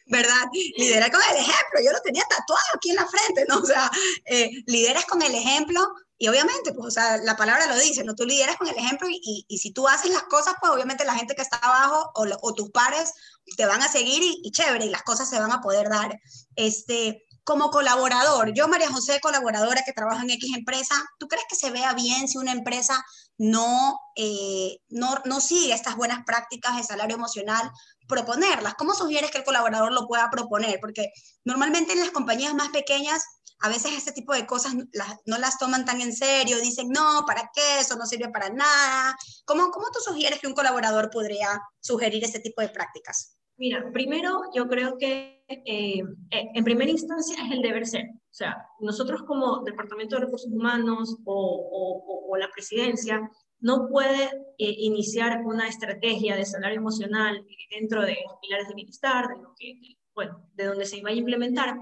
¿verdad? 0.07 0.49
Lidera 0.77 1.09
con 1.09 1.21
el 1.29 1.37
ejemplo. 1.37 1.79
Yo 1.83 1.91
lo 1.91 1.99
tenía 2.01 2.23
tatuado 2.23 2.63
aquí 2.75 2.89
en 2.89 2.95
la 2.95 3.07
frente, 3.07 3.45
¿no? 3.47 3.57
O 3.59 3.65
sea, 3.65 3.89
eh, 4.25 4.51
lideras 4.65 5.05
con 5.05 5.21
el 5.21 5.33
ejemplo 5.33 5.87
y 6.19 6.27
obviamente, 6.29 6.73
pues, 6.73 6.87
o 6.87 6.91
sea, 6.91 7.17
la 7.17 7.37
palabra 7.37 7.67
lo 7.67 7.77
dice, 7.77 8.03
¿no? 8.03 8.15
Tú 8.15 8.25
lideras 8.25 8.57
con 8.57 8.67
el 8.67 8.75
ejemplo 8.75 9.07
y, 9.09 9.45
y, 9.47 9.57
si 9.59 9.71
tú 9.71 9.87
haces 9.87 10.11
las 10.11 10.23
cosas, 10.23 10.55
pues 10.59 10.71
obviamente 10.71 11.05
la 11.05 11.13
gente 11.13 11.35
que 11.35 11.43
está 11.43 11.57
abajo 11.57 12.11
o, 12.15 12.25
o 12.41 12.53
tus 12.55 12.71
pares 12.71 13.13
te 13.55 13.65
van 13.67 13.83
a 13.83 13.87
seguir 13.87 14.23
y, 14.23 14.41
y, 14.43 14.51
chévere, 14.51 14.85
y 14.85 14.89
las 14.89 15.03
cosas 15.03 15.29
se 15.29 15.39
van 15.39 15.51
a 15.51 15.61
poder 15.61 15.89
dar. 15.89 16.19
Este, 16.55 17.23
como 17.43 17.69
colaborador, 17.69 18.51
yo, 18.53 18.67
María 18.67 18.91
José, 18.91 19.19
colaboradora 19.21 19.83
que 19.85 19.93
trabaja 19.93 20.23
en 20.23 20.31
X 20.31 20.55
empresa, 20.55 20.95
¿tú 21.19 21.27
crees 21.27 21.45
que 21.47 21.55
se 21.55 21.71
vea 21.71 21.93
bien 21.93 22.27
si 22.27 22.37
una 22.37 22.51
empresa 22.51 23.05
no, 23.37 23.99
eh, 24.15 24.79
no, 24.89 25.21
no 25.23 25.39
sigue 25.39 25.73
estas 25.73 25.95
buenas 25.95 26.25
prácticas 26.25 26.75
de 26.75 26.83
salario 26.83 27.15
emocional 27.15 27.71
proponerlas? 28.07 28.75
¿Cómo 28.75 28.93
sugieres 28.93 29.31
que 29.31 29.39
el 29.39 29.43
colaborador 29.43 29.91
lo 29.91 30.07
pueda 30.07 30.29
proponer? 30.29 30.79
Porque 30.79 31.11
normalmente 31.43 31.93
en 31.93 31.99
las 31.99 32.11
compañías 32.11 32.53
más 32.53 32.69
pequeñas 32.69 33.23
a 33.59 33.69
veces 33.69 33.93
este 33.93 34.11
tipo 34.11 34.33
de 34.33 34.45
cosas 34.45 34.75
no 34.75 35.37
las 35.37 35.57
toman 35.57 35.85
tan 35.85 35.99
en 36.01 36.13
serio, 36.13 36.59
dicen, 36.59 36.89
no, 36.89 37.23
¿para 37.25 37.49
qué? 37.53 37.79
Eso 37.79 37.95
no 37.95 38.05
sirve 38.05 38.29
para 38.29 38.49
nada. 38.49 39.17
¿Cómo, 39.45 39.71
cómo 39.71 39.87
tú 39.91 39.99
sugieres 39.99 40.39
que 40.39 40.47
un 40.47 40.53
colaborador 40.53 41.09
podría 41.09 41.59
sugerir 41.79 42.23
ese 42.23 42.39
tipo 42.39 42.61
de 42.61 42.69
prácticas? 42.69 43.35
Mira, 43.57 43.89
primero 43.91 44.41
yo 44.53 44.67
creo 44.67 44.97
que 44.99 45.43
eh, 45.47 45.63
eh, 45.65 46.03
en 46.29 46.63
primera 46.63 46.91
instancia 46.91 47.35
es 47.43 47.51
el 47.51 47.63
deber 47.63 47.87
ser. 47.87 48.05
O 48.11 48.33
sea, 48.37 48.55
nosotros 48.79 49.23
como 49.23 49.63
Departamento 49.63 50.15
de 50.15 50.25
Recursos 50.25 50.51
Humanos 50.51 51.17
o 51.25 52.35
la 52.37 52.49
presidencia 52.51 53.27
no 53.59 53.87
puede 53.89 54.25
eh, 54.57 54.75
iniciar 54.77 55.41
una 55.45 55.67
estrategia 55.67 56.35
de 56.35 56.45
salario 56.45 56.77
emocional 56.77 57.45
dentro 57.69 58.01
de 58.01 58.17
los 58.25 58.39
pilares 58.41 58.67
de 58.67 58.75
bienestar, 58.75 59.27
de, 59.27 59.41
lo 59.41 59.53
que, 59.55 59.97
bueno, 60.13 60.47
de 60.53 60.65
donde 60.65 60.85
se 60.85 61.01
va 61.01 61.09
a 61.09 61.13
implementar, 61.13 61.77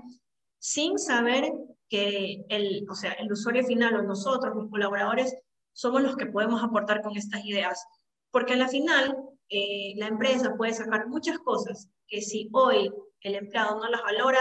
sin 0.60 0.98
saber 0.98 1.52
que 1.90 2.46
el, 2.50 2.86
o 2.90 2.96
sea, 2.96 3.14
el 3.14 3.32
usuario 3.32 3.64
final 3.66 3.96
o 3.96 4.04
nosotros, 4.04 4.56
los 4.56 4.70
colaboradores, 4.70 5.36
somos 5.74 6.02
los 6.02 6.16
que 6.16 6.26
podemos 6.28 6.64
aportar 6.64 7.02
con 7.02 7.18
estas 7.18 7.46
ideas. 7.46 7.86
Porque 8.32 8.54
a 8.54 8.58
la 8.58 8.68
final, 8.68 9.16
eh, 9.50 9.94
la 9.98 10.08
empresa 10.08 10.56
puede 10.56 10.74
sacar 10.74 11.08
muchas 11.08 11.38
cosas 11.40 11.90
que 12.08 12.22
si 12.22 12.50
hoy 12.54 12.92
el 13.22 13.36
empleado 13.36 13.80
no 13.80 13.90
las 13.90 14.02
valora, 14.02 14.40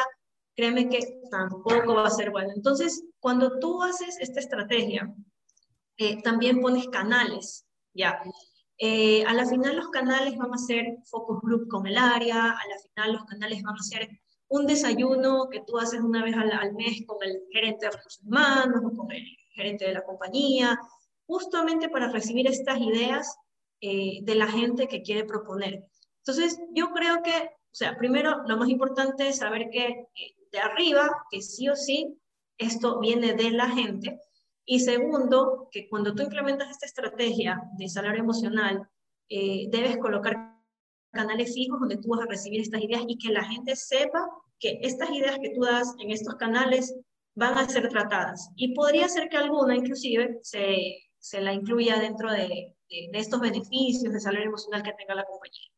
créeme 0.55 0.89
que 0.89 1.01
tampoco 1.31 1.95
va 1.95 2.07
a 2.07 2.11
ser 2.11 2.31
bueno. 2.31 2.53
Entonces, 2.55 3.05
cuando 3.19 3.59
tú 3.59 3.83
haces 3.83 4.19
esta 4.21 4.41
estrategia 4.41 5.13
eh, 5.97 6.23
también 6.23 6.61
pones 6.61 6.89
canales, 6.89 7.67
¿ya? 7.93 8.21
Eh, 8.79 9.25
a 9.25 9.33
la 9.35 9.47
final 9.47 9.77
los 9.77 9.89
canales 9.91 10.37
van 10.37 10.53
a 10.53 10.59
ser 10.59 10.99
focus 11.05 11.41
group 11.43 11.69
con 11.69 11.87
el 11.87 11.97
área, 11.97 12.51
a 12.51 12.69
la 12.69 12.79
final 12.83 13.13
los 13.13 13.25
canales 13.25 13.63
van 13.63 13.77
a 13.77 13.83
ser 13.83 14.09
un 14.49 14.67
desayuno 14.67 15.49
que 15.51 15.63
tú 15.67 15.79
haces 15.79 16.01
una 16.01 16.25
vez 16.25 16.35
al, 16.37 16.75
mes 16.75 17.05
con 17.07 17.17
el 17.23 17.43
gerente 17.53 17.87
de 17.87 17.93
recursos 17.93 18.25
humanos 18.25 18.83
o 18.85 18.97
con 18.97 19.11
el 19.13 19.25
gerente 19.55 19.87
de 19.87 19.95
la 19.95 20.05
compañía, 20.05 20.79
justamente 21.27 21.89
para 21.89 22.11
recibir 22.11 22.47
estas 22.49 22.81
ideas 22.81 23.37
eh, 23.81 24.21
de 24.23 24.35
la 24.35 24.49
gente 24.49 24.89
que 24.89 25.03
quiere 25.03 25.25
proponer. 25.25 25.85
Entonces, 26.19 26.59
yo 26.73 26.91
creo 26.91 27.23
que, 27.23 27.37
o 27.37 27.75
sea, 27.75 27.97
primero, 27.97 28.43
lo 28.47 28.57
más 28.57 28.69
importante 28.69 29.29
es 29.29 29.37
saber 29.39 29.71
que 29.71 30.09
de 30.51 30.59
arriba, 30.59 31.11
que 31.31 31.43
sí 31.43 31.69
o 31.69 31.77
sí, 31.77 32.19
esto 32.59 33.01
viene 33.01 33.35
de 33.35 33.51
la 33.51 33.69
gente, 33.69 34.21
y 34.67 34.81
segundo, 34.81 35.69
que 35.71 35.89
cuando 35.89 36.15
tú 36.15 36.23
implementas 36.23 36.71
esta 36.71 36.87
estrategia 36.87 37.63
de 37.77 37.89
salario 37.89 38.23
emocional, 38.23 38.89
eh, 39.29 39.67
debes 39.71 39.99
colocar 39.99 40.55
canales 41.13 41.55
fijos 41.55 41.81
donde 41.81 41.99
tú 41.99 42.09
vas 42.09 42.21
a 42.21 42.27
recibir 42.27 42.61
estas 42.61 42.83
ideas 42.83 43.03
y 43.07 43.19
que 43.19 43.33
la 43.33 43.45
gente 43.45 43.77
sepa 43.77 44.27
que 44.59 44.79
estas 44.83 45.11
ideas 45.11 45.39
que 45.39 45.51
tú 45.51 45.63
das 45.63 45.95
en 46.01 46.11
estos 46.11 46.35
canales 46.37 46.95
van 47.35 47.59
a 47.59 47.69
ser 47.69 47.89
tratadas. 47.89 48.51
Y 48.57 48.75
podría 48.75 49.09
ser 49.09 49.29
que 49.29 49.37
alguna 49.37 49.77
inclusive 49.77 50.39
se, 50.43 50.97
se 51.19 51.41
la 51.41 51.53
incluya 51.53 51.99
dentro 51.99 52.31
de, 52.31 52.75
de, 52.89 53.09
de 53.13 53.19
estos 53.19 53.41
beneficios 53.41 54.13
de 54.13 54.21
salario 54.21 54.49
emocional 54.49 54.83
que 54.83 54.93
tenga 54.93 55.15
la 55.15 55.25
compañía. 55.25 55.74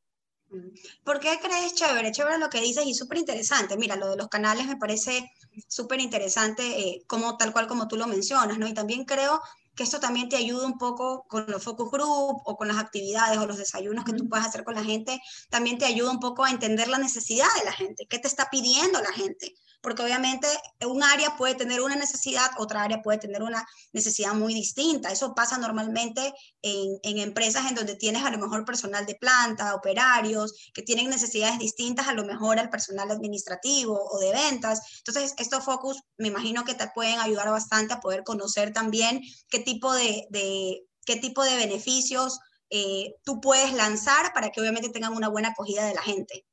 ¿Por 1.04 1.20
qué 1.20 1.38
crees 1.42 1.74
chévere? 1.74 2.12
Chévere 2.12 2.38
lo 2.38 2.48
que 2.48 2.60
dices 2.60 2.86
y 2.86 2.94
súper 2.94 3.18
interesante. 3.18 3.76
Mira, 3.76 3.96
lo 3.96 4.10
de 4.10 4.16
los 4.16 4.28
canales 4.28 4.66
me 4.66 4.76
parece 4.76 5.30
súper 5.68 6.00
interesante, 6.00 6.62
eh, 6.80 7.02
como, 7.06 7.36
tal 7.36 7.52
cual 7.52 7.66
como 7.66 7.88
tú 7.88 7.96
lo 7.96 8.06
mencionas, 8.06 8.58
¿no? 8.58 8.66
Y 8.66 8.74
también 8.74 9.04
creo 9.04 9.40
que 9.74 9.82
esto 9.82 10.00
también 10.00 10.28
te 10.28 10.36
ayuda 10.36 10.66
un 10.66 10.78
poco 10.78 11.26
con 11.28 11.44
los 11.48 11.62
focus 11.62 11.90
group 11.90 12.40
o 12.44 12.56
con 12.56 12.66
las 12.66 12.78
actividades 12.78 13.38
o 13.38 13.46
los 13.46 13.58
desayunos 13.58 14.04
que 14.04 14.14
tú 14.14 14.26
puedes 14.28 14.46
hacer 14.46 14.64
con 14.64 14.74
la 14.74 14.82
gente, 14.82 15.20
también 15.50 15.76
te 15.76 15.84
ayuda 15.84 16.10
un 16.10 16.18
poco 16.18 16.44
a 16.44 16.50
entender 16.50 16.88
la 16.88 16.98
necesidad 16.98 17.46
de 17.58 17.64
la 17.64 17.72
gente, 17.72 18.06
qué 18.08 18.18
te 18.18 18.26
está 18.26 18.48
pidiendo 18.50 19.00
la 19.02 19.12
gente. 19.12 19.54
Porque 19.86 20.02
obviamente 20.02 20.48
un 20.84 21.00
área 21.04 21.36
puede 21.36 21.54
tener 21.54 21.80
una 21.80 21.94
necesidad, 21.94 22.50
otra 22.58 22.82
área 22.82 23.02
puede 23.02 23.18
tener 23.18 23.44
una 23.44 23.64
necesidad 23.92 24.34
muy 24.34 24.52
distinta. 24.52 25.12
Eso 25.12 25.32
pasa 25.32 25.58
normalmente 25.58 26.34
en, 26.60 26.98
en 27.04 27.18
empresas 27.18 27.68
en 27.68 27.76
donde 27.76 27.94
tienes 27.94 28.24
a 28.24 28.30
lo 28.30 28.38
mejor 28.38 28.64
personal 28.64 29.06
de 29.06 29.14
planta, 29.14 29.76
operarios, 29.76 30.72
que 30.74 30.82
tienen 30.82 31.08
necesidades 31.08 31.60
distintas 31.60 32.08
a 32.08 32.14
lo 32.14 32.24
mejor 32.24 32.58
al 32.58 32.68
personal 32.68 33.12
administrativo 33.12 33.96
o 34.10 34.18
de 34.18 34.32
ventas. 34.32 34.80
Entonces, 35.06 35.34
estos 35.38 35.64
focus 35.64 36.02
me 36.18 36.26
imagino 36.26 36.64
que 36.64 36.74
te 36.74 36.90
pueden 36.92 37.20
ayudar 37.20 37.48
bastante 37.50 37.94
a 37.94 38.00
poder 38.00 38.24
conocer 38.24 38.72
también 38.72 39.20
qué 39.50 39.60
tipo 39.60 39.94
de, 39.94 40.26
de 40.30 40.82
qué 41.04 41.14
tipo 41.14 41.44
de 41.44 41.54
beneficios 41.54 42.40
eh, 42.70 43.14
tú 43.22 43.40
puedes 43.40 43.72
lanzar 43.72 44.32
para 44.34 44.50
que 44.50 44.60
obviamente 44.60 44.88
tengan 44.88 45.12
una 45.12 45.28
buena 45.28 45.50
acogida 45.50 45.86
de 45.86 45.94
la 45.94 46.02
gente. 46.02 46.44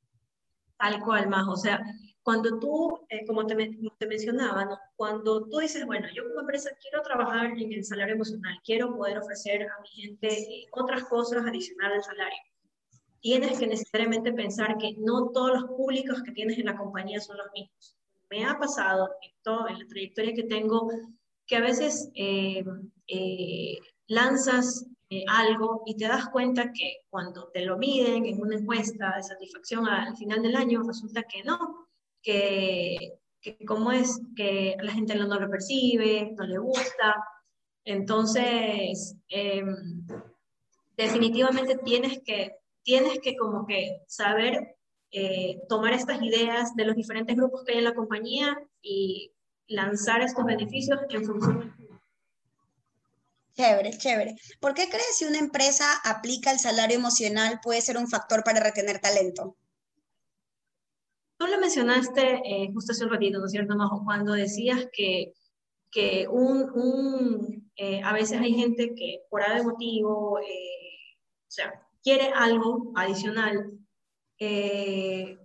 Tal 0.78 1.00
cual, 1.00 1.28
más. 1.28 1.48
O 1.48 1.56
sea, 1.56 1.80
cuando 2.24 2.58
tú, 2.58 3.00
eh, 3.10 3.26
como 3.26 3.46
te, 3.46 3.54
te 3.98 4.06
mencionaba, 4.06 4.64
¿no? 4.64 4.78
cuando 4.96 5.46
tú 5.46 5.58
dices, 5.58 5.84
bueno, 5.84 6.08
yo 6.14 6.26
como 6.26 6.40
empresa 6.40 6.70
quiero 6.80 7.02
trabajar 7.02 7.52
en 7.58 7.70
el 7.70 7.84
salario 7.84 8.14
emocional, 8.14 8.58
quiero 8.64 8.96
poder 8.96 9.18
ofrecer 9.18 9.62
a 9.64 9.80
mi 9.82 9.88
gente 9.88 10.28
eh, 10.32 10.66
otras 10.72 11.04
cosas 11.04 11.46
adicionales 11.46 12.08
al 12.08 12.16
salario, 12.16 12.38
tienes 13.20 13.58
que 13.58 13.66
necesariamente 13.66 14.32
pensar 14.32 14.78
que 14.78 14.94
no 14.96 15.32
todos 15.32 15.52
los 15.52 15.64
públicos 15.64 16.22
que 16.22 16.32
tienes 16.32 16.58
en 16.58 16.64
la 16.64 16.78
compañía 16.78 17.20
son 17.20 17.36
los 17.36 17.52
mismos. 17.52 17.98
Me 18.30 18.46
ha 18.46 18.58
pasado 18.58 19.10
en, 19.20 19.32
todo, 19.42 19.68
en 19.68 19.80
la 19.80 19.86
trayectoria 19.86 20.34
que 20.34 20.44
tengo 20.44 20.88
que 21.46 21.56
a 21.56 21.60
veces 21.60 22.10
eh, 22.14 22.64
lanzas 24.06 24.86
algo 25.28 25.82
y 25.86 25.96
te 25.96 26.08
das 26.08 26.28
cuenta 26.30 26.72
que 26.72 27.04
cuando 27.10 27.48
te 27.52 27.64
lo 27.64 27.76
miden 27.76 28.24
en 28.24 28.40
una 28.40 28.56
encuesta 28.56 29.12
de 29.14 29.22
satisfacción 29.22 29.86
al 29.86 30.16
final 30.16 30.42
del 30.42 30.56
año, 30.56 30.82
resulta 30.82 31.22
que 31.22 31.44
no, 31.44 31.83
que, 32.24 33.18
que 33.40 33.58
cómo 33.64 33.92
es 33.92 34.20
que 34.34 34.76
la 34.80 34.92
gente 34.92 35.14
no 35.14 35.26
lo 35.26 35.48
percibe, 35.48 36.32
no 36.36 36.44
le 36.44 36.58
gusta. 36.58 37.14
Entonces, 37.84 39.14
em, 39.28 40.06
definitivamente 40.96 41.76
tienes 41.84 42.20
que, 42.24 42.56
tienes 42.82 43.20
que 43.20 43.36
como 43.36 43.66
que 43.66 44.02
saber 44.08 44.76
eh, 45.12 45.60
tomar 45.68 45.92
estas 45.92 46.20
ideas 46.22 46.74
de 46.74 46.86
los 46.86 46.96
diferentes 46.96 47.36
grupos 47.36 47.62
que 47.64 47.72
hay 47.72 47.78
en 47.78 47.84
la 47.84 47.94
compañía 47.94 48.58
y 48.82 49.30
lanzar 49.68 50.22
estos 50.22 50.44
beneficios 50.44 50.98
en 51.08 51.24
función 51.24 51.74
Chévere, 53.54 53.96
chévere. 53.96 54.34
¿Por 54.58 54.74
qué 54.74 54.88
crees 54.88 55.16
que 55.18 55.26
una 55.26 55.38
empresa 55.38 55.86
aplica 56.02 56.50
el 56.50 56.58
salario 56.58 56.98
emocional 56.98 57.60
puede 57.62 57.80
ser 57.82 57.96
un 57.96 58.08
factor 58.08 58.42
para 58.42 58.58
retener 58.58 58.98
talento? 58.98 59.56
Tú 61.36 61.46
lo 61.46 61.58
mencionaste 61.58 62.40
eh, 62.44 62.70
justo 62.72 62.92
hace 62.92 63.04
un 63.04 63.10
ratito, 63.10 63.38
¿no 63.38 63.46
es 63.46 63.52
cierto, 63.52 63.76
Majo? 63.76 64.02
Cuando 64.04 64.32
decías 64.32 64.88
que, 64.92 65.34
que 65.90 66.28
un, 66.28 66.70
un 66.74 67.70
eh, 67.76 68.00
a 68.02 68.12
veces 68.12 68.40
hay 68.40 68.54
gente 68.54 68.94
que 68.94 69.22
por 69.28 69.42
algún 69.42 69.72
motivo, 69.72 70.38
eh, 70.38 71.18
o 71.48 71.50
sea, 71.50 71.72
quiere 72.02 72.30
algo 72.34 72.92
adicional, 72.94 73.72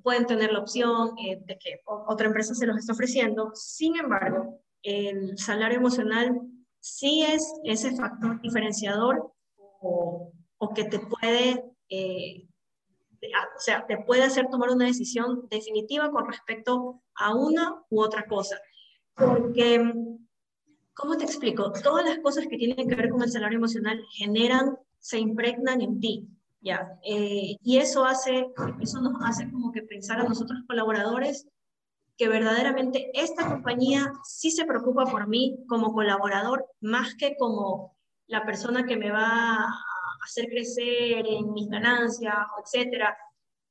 pueden 0.03 0.25
tener 0.25 0.51
la 0.51 0.59
opción 0.59 1.15
de 1.15 1.57
que 1.57 1.79
otra 1.85 2.27
empresa 2.27 2.53
se 2.53 2.65
los 2.67 2.77
está 2.77 2.91
ofreciendo. 2.91 3.51
Sin 3.53 3.95
embargo, 3.95 4.59
el 4.83 5.37
salario 5.37 5.77
emocional 5.77 6.37
sí 6.81 7.23
es 7.23 7.49
ese 7.63 7.95
factor 7.95 8.41
diferenciador 8.41 9.31
o, 9.57 10.33
o 10.57 10.73
que 10.73 10.83
te 10.83 10.99
puede 10.99 11.63
o 13.21 13.59
sea, 13.59 13.85
te 13.87 13.97
puede 13.97 14.23
hacer 14.23 14.47
tomar 14.49 14.69
una 14.69 14.85
decisión 14.85 15.47
definitiva 15.49 16.11
con 16.11 16.27
respecto 16.27 17.01
a 17.15 17.35
una 17.35 17.83
u 17.89 18.01
otra 18.01 18.25
cosa. 18.25 18.59
Porque, 19.15 19.93
¿cómo 20.93 21.17
te 21.17 21.25
explico? 21.25 21.71
Todas 21.83 22.05
las 22.05 22.19
cosas 22.19 22.47
que 22.47 22.57
tienen 22.57 22.87
que 22.87 22.95
ver 22.95 23.09
con 23.09 23.21
el 23.21 23.31
salario 23.31 23.57
emocional 23.57 24.01
generan, 24.17 24.77
se 24.99 25.19
impregnan 25.19 25.81
en 25.81 25.99
ti. 25.99 26.27
¿ya? 26.61 26.99
Eh, 27.03 27.57
y 27.61 27.77
eso, 27.77 28.05
hace, 28.05 28.47
eso 28.81 29.01
nos 29.01 29.13
hace 29.23 29.49
como 29.51 29.71
que 29.71 29.81
pensar 29.81 30.19
a 30.19 30.23
nosotros 30.23 30.59
colaboradores 30.67 31.47
que 32.17 32.27
verdaderamente 32.27 33.11
esta 33.13 33.47
compañía 33.47 34.11
sí 34.25 34.51
se 34.51 34.65
preocupa 34.65 35.05
por 35.05 35.27
mí 35.27 35.63
como 35.69 35.93
colaborador 35.93 36.65
más 36.81 37.15
que 37.15 37.37
como 37.37 37.95
la 38.27 38.45
persona 38.45 38.85
que 38.85 38.97
me 38.97 39.09
va 39.09 39.73
hacer 40.23 40.47
crecer 40.47 41.25
en 41.27 41.53
mis 41.53 41.67
ganancias, 41.69 42.35
etcétera. 42.63 43.17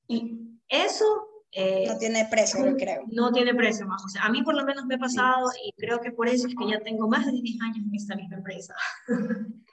Y 0.06 0.36
eso... 0.68 1.04
Eh, 1.50 1.86
no 1.86 1.96
tiene 1.96 2.26
precio, 2.30 2.64
yo 2.64 2.76
creo. 2.76 3.04
No 3.10 3.32
tiene 3.32 3.54
precio 3.54 3.86
más. 3.86 4.04
O 4.04 4.08
sea, 4.08 4.24
a 4.24 4.28
mí 4.28 4.42
por 4.42 4.54
lo 4.54 4.64
menos 4.64 4.84
me 4.84 4.96
ha 4.96 4.98
pasado 4.98 5.50
y 5.64 5.72
creo 5.72 5.98
que 6.00 6.12
por 6.12 6.28
eso 6.28 6.46
es 6.46 6.54
que 6.54 6.70
ya 6.70 6.78
tengo 6.80 7.08
más 7.08 7.24
de 7.24 7.32
10 7.32 7.62
años 7.62 7.86
en 7.86 7.94
esta 7.94 8.16
misma 8.16 8.36
empresa. 8.36 8.74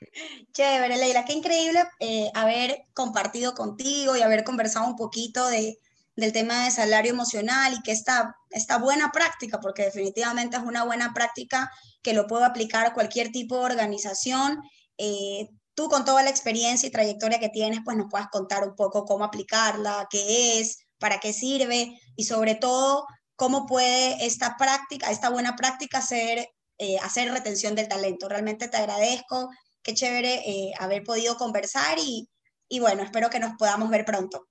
Chévere, 0.54 0.98
Leila, 0.98 1.26
qué 1.26 1.34
increíble 1.34 1.84
eh, 2.00 2.32
haber 2.34 2.84
compartido 2.94 3.54
contigo 3.54 4.16
y 4.16 4.22
haber 4.22 4.46
conversado 4.46 4.88
un 4.88 4.96
poquito 4.96 5.46
de, 5.50 5.78
del 6.16 6.32
tema 6.32 6.64
de 6.64 6.72
salario 6.72 7.12
emocional 7.12 7.74
y 7.74 7.82
que 7.82 7.92
esta, 7.92 8.38
esta 8.52 8.78
buena 8.78 9.12
práctica, 9.12 9.60
porque 9.60 9.84
definitivamente 9.84 10.58
es 10.58 10.64
una 10.64 10.86
buena 10.86 11.14
práctica 11.14 11.72
que 12.02 12.14
lo 12.14 12.28
puedo 12.28 12.46
aplicar 12.46 12.86
a 12.86 12.94
cualquier 12.94 13.32
tipo 13.32 13.58
de 13.58 13.66
organización, 13.66 14.62
eh, 14.98 15.50
tú 15.76 15.90
con 15.90 16.06
toda 16.06 16.24
la 16.24 16.30
experiencia 16.30 16.88
y 16.88 16.92
trayectoria 16.92 17.40
que 17.40 17.50
tienes, 17.50 17.82
pues 17.84 17.98
nos 17.98 18.10
puedas 18.10 18.30
contar 18.30 18.68
un 18.68 18.76
poco 18.76 19.06
cómo 19.06 19.26
aplicarla, 19.26 20.08
qué 20.10 20.60
es, 20.60 20.88
para 20.98 21.20
qué 21.20 21.34
sirve 21.34 22.00
y 22.16 22.24
sobre 22.24 22.56
todo 22.56 23.06
cómo 23.36 23.66
puede 23.66 24.26
esta 24.26 24.56
práctica, 24.58 25.12
esta 25.12 25.30
buena 25.30 25.56
práctica 25.56 26.00
hacer, 26.00 26.48
eh, 26.78 26.98
hacer 27.00 27.32
retención 27.32 27.76
del 27.76 27.90
talento. 27.90 28.30
Realmente 28.30 28.70
te 28.70 28.78
agradezco, 28.78 29.50
qué 29.84 29.94
chévere 29.94 30.50
eh, 30.50 30.72
haber 30.80 31.04
podido 31.04 31.36
conversar 31.36 32.00
y, 32.00 32.30
y 32.70 32.80
bueno, 32.80 33.04
espero 33.04 33.30
que 33.30 33.40
nos 33.40 33.56
podamos 33.58 33.90
ver 33.90 34.06
pronto. 34.06 34.48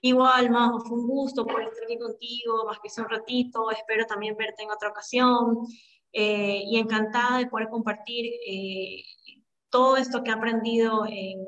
Igual, 0.00 0.50
Majo, 0.50 0.80
fue 0.80 0.98
un 0.98 1.06
gusto 1.06 1.44
poder 1.44 1.68
estar 1.68 1.84
aquí 1.84 1.98
contigo, 1.98 2.64
más 2.66 2.78
que 2.80 2.90
sea 2.90 3.04
un 3.04 3.10
ratito, 3.10 3.70
espero 3.70 4.04
también 4.06 4.36
verte 4.36 4.62
en 4.64 4.70
otra 4.70 4.88
ocasión 4.88 5.58
eh, 6.12 6.62
y 6.64 6.78
encantada 6.78 7.38
de 7.38 7.46
poder 7.46 7.68
compartir 7.68 8.32
todo 9.72 9.96
esto 9.96 10.22
que 10.22 10.30
he 10.30 10.34
aprendido 10.34 11.06
en, 11.06 11.40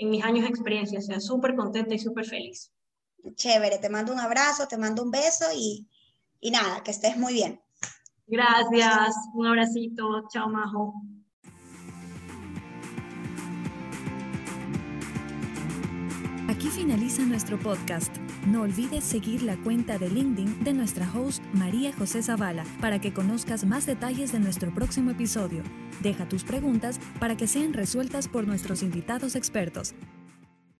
en, 0.00 0.10
mis 0.10 0.24
años 0.24 0.42
de 0.42 0.48
experiencia. 0.48 0.98
O 0.98 1.02
sea, 1.02 1.20
súper 1.20 1.54
contenta 1.54 1.94
y 1.94 1.98
súper 1.98 2.24
feliz. 2.24 2.72
Chévere, 3.34 3.78
te 3.78 3.90
mando 3.90 4.12
un 4.12 4.18
abrazo, 4.18 4.66
te 4.66 4.78
mando 4.78 5.04
un 5.04 5.10
beso 5.10 5.44
y, 5.54 5.86
y 6.40 6.50
nada, 6.50 6.82
que 6.82 6.90
estés 6.90 7.16
muy 7.16 7.34
bien. 7.34 7.60
Gracias, 8.26 9.14
un 9.34 9.46
abracito, 9.46 10.26
chao 10.32 10.48
Majo. 10.48 10.94
Aquí 16.48 16.68
finaliza 16.68 17.22
nuestro 17.22 17.58
podcast. 17.58 18.16
No 18.46 18.62
olvides 18.62 19.04
seguir 19.04 19.42
la 19.42 19.56
cuenta 19.56 19.98
de 19.98 20.08
LinkedIn 20.08 20.64
de 20.64 20.72
nuestra 20.72 21.06
host 21.12 21.42
María 21.52 21.92
José 21.92 22.22
Zavala 22.22 22.64
para 22.80 22.98
que 22.98 23.12
conozcas 23.12 23.66
más 23.66 23.84
detalles 23.84 24.32
de 24.32 24.40
nuestro 24.40 24.72
próximo 24.72 25.10
episodio. 25.10 25.62
Deja 26.02 26.26
tus 26.26 26.42
preguntas 26.42 26.98
para 27.18 27.36
que 27.36 27.46
sean 27.46 27.74
resueltas 27.74 28.28
por 28.28 28.46
nuestros 28.46 28.82
invitados 28.82 29.36
expertos. 29.36 29.94